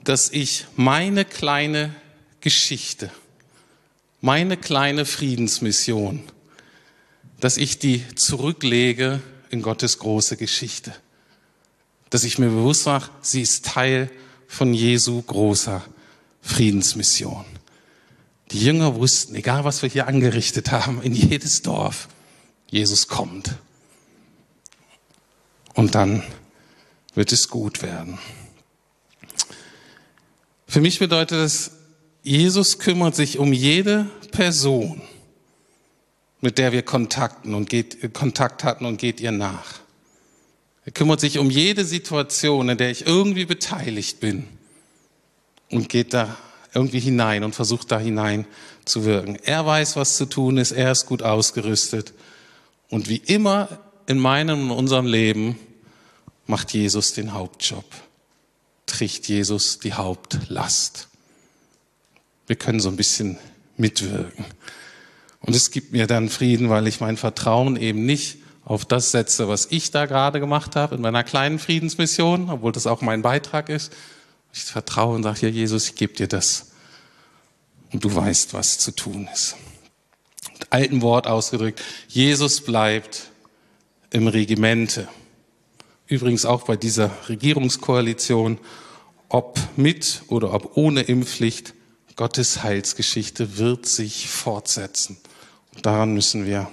dass 0.03 0.31
ich 0.31 0.67
meine 0.75 1.25
kleine 1.25 1.95
Geschichte, 2.41 3.13
meine 4.21 4.57
kleine 4.57 5.05
Friedensmission, 5.05 6.25
dass 7.39 7.57
ich 7.57 7.79
die 7.79 8.05
zurücklege 8.17 9.23
in 9.51 9.63
Gottes 9.63 10.01
große 10.01 10.37
Geschichte. 10.37 10.93
Dass 12.15 12.23
ich 12.23 12.39
mir 12.39 12.49
bewusst 12.49 12.87
mache, 12.87 13.11
sie 13.23 13.43
ist 13.43 13.65
Teil 13.65 14.09
von 14.47 14.73
Jesu 14.73 15.21
großer 15.21 15.83
Friedensmission. 16.43 17.45
Die 18.53 18.65
Jünger 18.65 18.95
wussten, 18.95 19.35
egal 19.35 19.65
was 19.65 19.83
wir 19.83 19.89
hier 19.89 20.07
angerichtet 20.07 20.71
haben, 20.71 21.03
in 21.03 21.13
jedes 21.13 21.63
Dorf, 21.63 22.07
Jesus 22.71 23.09
kommt. 23.09 23.57
Und 25.75 25.97
dann 25.97 26.23
wird 27.17 27.33
es 27.33 27.49
gut 27.49 27.83
werden. 27.83 28.21
Für 30.69 30.81
mich 30.81 31.01
bedeutet 31.01 31.41
es, 31.41 31.73
Jesus 32.23 32.79
kümmert 32.79 33.17
sich 33.17 33.41
um 33.41 33.53
jede 33.53 34.09
Person, 34.31 35.03
mit 36.41 36.59
der 36.59 36.71
wir 36.71 36.83
Kontakten 36.83 37.55
und 37.55 37.69
geht, 37.69 38.15
Kontakt 38.15 38.63
hatten 38.63 38.85
und 38.85 38.99
geht 38.99 39.21
ihr 39.21 39.33
nach. 39.33 39.84
Er 40.85 40.93
kümmert 40.93 41.21
sich 41.21 41.39
um 41.39 41.51
jede 41.51 41.85
Situation, 41.85 42.69
in 42.69 42.79
der 42.79 42.91
ich 42.91 43.07
irgendwie 43.07 43.47
beteiligt 43.47 44.21
bin 44.21 44.47
und 45.71 45.89
geht 45.89 46.13
da 46.13 46.37
irgendwie 46.75 47.01
hinein 47.01 47.45
und 47.45 47.55
versucht 47.55 47.91
da 47.91 47.99
hinein 47.99 48.47
zu 48.85 49.05
wirken. 49.05 49.37
Er 49.45 49.65
weiß, 49.65 49.97
was 49.97 50.17
zu 50.17 50.27
tun 50.27 50.59
ist, 50.59 50.73
er 50.73 50.93
ist 50.93 51.07
gut 51.07 51.23
ausgerüstet. 51.23 52.13
Und 52.91 53.09
wie 53.09 53.17
immer 53.17 53.81
in 54.07 54.19
meinem 54.19 54.71
und 54.71 54.77
unserem 54.77 55.07
Leben 55.07 55.59
macht 56.47 56.75
Jesus 56.75 57.15
den 57.15 57.33
Hauptjob, 57.33 57.85
trägt 58.87 59.27
Jesus 59.29 59.79
die 59.79 59.95
Hauptlast. 59.95 61.09
Wir 62.47 62.57
können 62.57 62.81
so 62.81 62.91
ein 62.91 62.97
bisschen 62.97 63.39
mitwirken. 63.79 64.45
Und 65.41 65.57
es 65.57 65.71
gibt 65.71 65.93
mir 65.93 66.07
dann 66.07 66.29
Frieden, 66.29 66.69
weil 66.69 66.87
ich 66.87 67.01
mein 67.01 67.17
Vertrauen 67.17 67.77
eben 67.77 68.05
nicht 68.05 68.39
auf 68.65 68.85
das 68.85 69.11
setze, 69.11 69.49
was 69.49 69.67
ich 69.71 69.91
da 69.91 70.07
gerade 70.07 70.41
gemacht 70.41 70.77
habe 70.77 70.95
in 70.95 71.03
meiner 71.03 71.25
kleinen 71.25 71.59
Friedensmission, 71.59 72.51
obwohl 72.51 72.73
das 72.73 72.87
auch 72.87 73.03
mein 73.03 73.23
Beitrag 73.23 73.69
ist. 73.69 73.93
Ich 74.53 74.65
vertraue 74.65 75.17
und 75.17 75.23
sage, 75.23 75.41
ja 75.43 75.49
Jesus, 75.49 75.89
ich 75.89 75.97
gebe 75.97 76.15
dir 76.15 76.29
das. 76.29 76.73
Und 77.93 78.05
du 78.05 78.15
weißt, 78.15 78.55
was 78.55 78.79
zu 78.79 78.93
tun 78.93 79.29
ist. 79.33 79.57
Mit 80.53 80.73
alten 80.73 81.03
Wort 81.03 81.27
ausgedrückt, 81.27 81.83
Jesus 82.09 82.63
bleibt 82.63 83.31
im 84.11 84.29
Regimente. 84.29 85.09
Übrigens 86.07 86.47
auch 86.47 86.65
bei 86.65 86.77
dieser 86.77 87.11
Regierungskoalition, 87.29 88.59
ob 89.29 89.59
mit 89.77 90.23
oder 90.29 90.55
ob 90.55 90.77
ohne 90.77 91.03
Impfpflicht, 91.03 91.75
Gottes 92.17 92.63
Heilsgeschichte 92.63 93.59
wird 93.59 93.87
sich 93.87 94.29
fortsetzen. 94.29 95.17
Und 95.75 95.85
daran 95.85 96.15
müssen 96.15 96.47
wir 96.47 96.71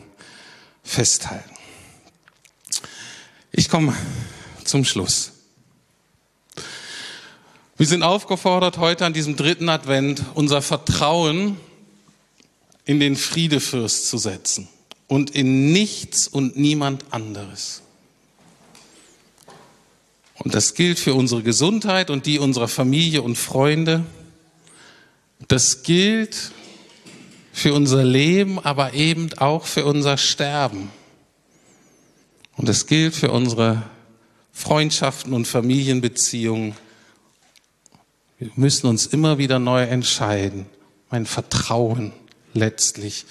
festhalten. 0.83 1.60
Ich 3.51 3.67
komme 3.67 3.93
zum 4.63 4.85
Schluss. 4.85 5.33
Wir 7.77 7.85
sind 7.85 8.03
aufgefordert, 8.03 8.77
heute 8.77 9.05
an 9.05 9.13
diesem 9.13 9.35
dritten 9.35 9.67
Advent 9.67 10.23
unser 10.35 10.61
Vertrauen 10.61 11.57
in 12.85 12.99
den 12.99 13.15
Friedefürst 13.15 14.07
zu 14.07 14.17
setzen 14.17 14.69
und 15.07 15.31
in 15.31 15.73
nichts 15.73 16.27
und 16.27 16.57
niemand 16.57 17.05
anderes. 17.11 17.81
Und 20.35 20.55
das 20.55 20.73
gilt 20.73 20.97
für 20.97 21.13
unsere 21.13 21.43
Gesundheit 21.43 22.09
und 22.09 22.25
die 22.25 22.39
unserer 22.39 22.69
Familie 22.69 23.21
und 23.21 23.35
Freunde. 23.35 24.05
Das 25.47 25.83
gilt 25.83 26.51
für 27.51 27.73
unser 27.73 28.03
Leben, 28.03 28.59
aber 28.59 28.93
eben 28.93 29.33
auch 29.37 29.65
für 29.65 29.85
unser 29.85 30.17
Sterben. 30.17 30.89
Und 32.61 32.69
das 32.69 32.85
gilt 32.85 33.15
für 33.15 33.31
unsere 33.31 33.81
Freundschaften 34.51 35.33
und 35.33 35.47
Familienbeziehungen. 35.47 36.75
Wir 38.37 38.51
müssen 38.55 38.85
uns 38.85 39.07
immer 39.07 39.39
wieder 39.39 39.57
neu 39.57 39.81
entscheiden. 39.81 40.67
Mein 41.09 41.25
Vertrauen 41.25 42.13
letztlich 42.53 43.25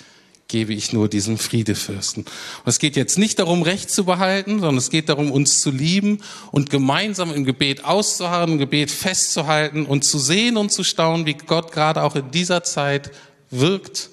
gebe 0.49 0.75
ich 0.75 0.93
nur 0.93 1.09
diesem 1.09 1.39
Friedefürsten. 1.39 2.25
Und 2.25 2.67
es 2.67 2.81
geht 2.81 2.97
jetzt 2.97 3.19
nicht 3.19 3.39
darum, 3.39 3.63
Recht 3.63 3.93
zu 3.93 4.05
behalten, 4.05 4.59
sondern 4.59 4.79
es 4.79 4.91
geht 4.91 5.09
darum, 5.09 5.31
uns 5.31 5.61
zu 5.61 5.71
lieben 5.71 6.23
und 6.51 6.69
gemeinsam 6.69 7.33
im 7.33 7.45
Gebet 7.45 7.85
auszuharren, 7.85 8.55
im 8.55 8.59
Gebet 8.59 8.91
festzuhalten 8.91 9.87
und 9.87 10.03
zu 10.03 10.19
sehen 10.19 10.57
und 10.57 10.73
zu 10.73 10.83
staunen, 10.83 11.25
wie 11.25 11.35
Gott 11.35 11.71
gerade 11.71 12.03
auch 12.03 12.17
in 12.17 12.33
dieser 12.33 12.65
Zeit 12.65 13.13
wirkt 13.51 14.11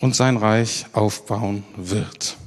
und 0.00 0.16
sein 0.16 0.36
Reich 0.36 0.86
aufbauen 0.94 1.62
wird. 1.76 2.39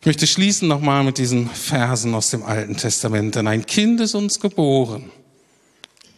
Ich 0.00 0.06
möchte 0.06 0.26
schließen 0.28 0.68
nochmal 0.68 1.02
mit 1.02 1.18
diesen 1.18 1.50
Versen 1.50 2.14
aus 2.14 2.30
dem 2.30 2.44
Alten 2.44 2.76
Testament. 2.76 3.34
Denn 3.34 3.48
ein 3.48 3.66
Kind 3.66 4.00
ist 4.00 4.14
uns 4.14 4.38
geboren, 4.38 5.10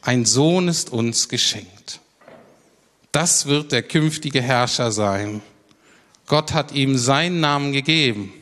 ein 0.03 0.27
Sohn 0.27 0.69
ist 0.69 0.91
uns 0.91 1.29
geschenkt. 1.29 2.01
Das 3.13 3.47
wird 3.47 3.73
der 3.73 3.83
künftige 3.83 4.43
Herrscher 4.43 4.93
sein. 4.93 5.43
Gott 6.27 6.53
hat 6.53 6.73
ihm 6.73 6.97
seinen 6.97 7.41
Namen 7.41 7.73
gegeben. 7.73 8.33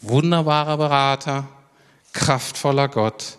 Wunderbarer 0.00 0.76
Berater, 0.76 1.48
kraftvoller 2.12 2.88
Gott, 2.88 3.38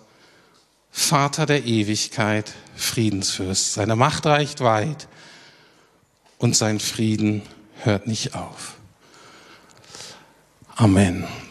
Vater 0.91 1.45
der 1.45 1.65
Ewigkeit, 1.65 2.53
Friedensfürst. 2.75 3.73
Seine 3.73 3.95
Macht 3.95 4.25
reicht 4.25 4.61
weit 4.61 5.07
und 6.37 6.55
sein 6.55 6.79
Frieden 6.79 7.41
hört 7.83 8.07
nicht 8.07 8.35
auf. 8.35 8.76
Amen. 10.79 11.46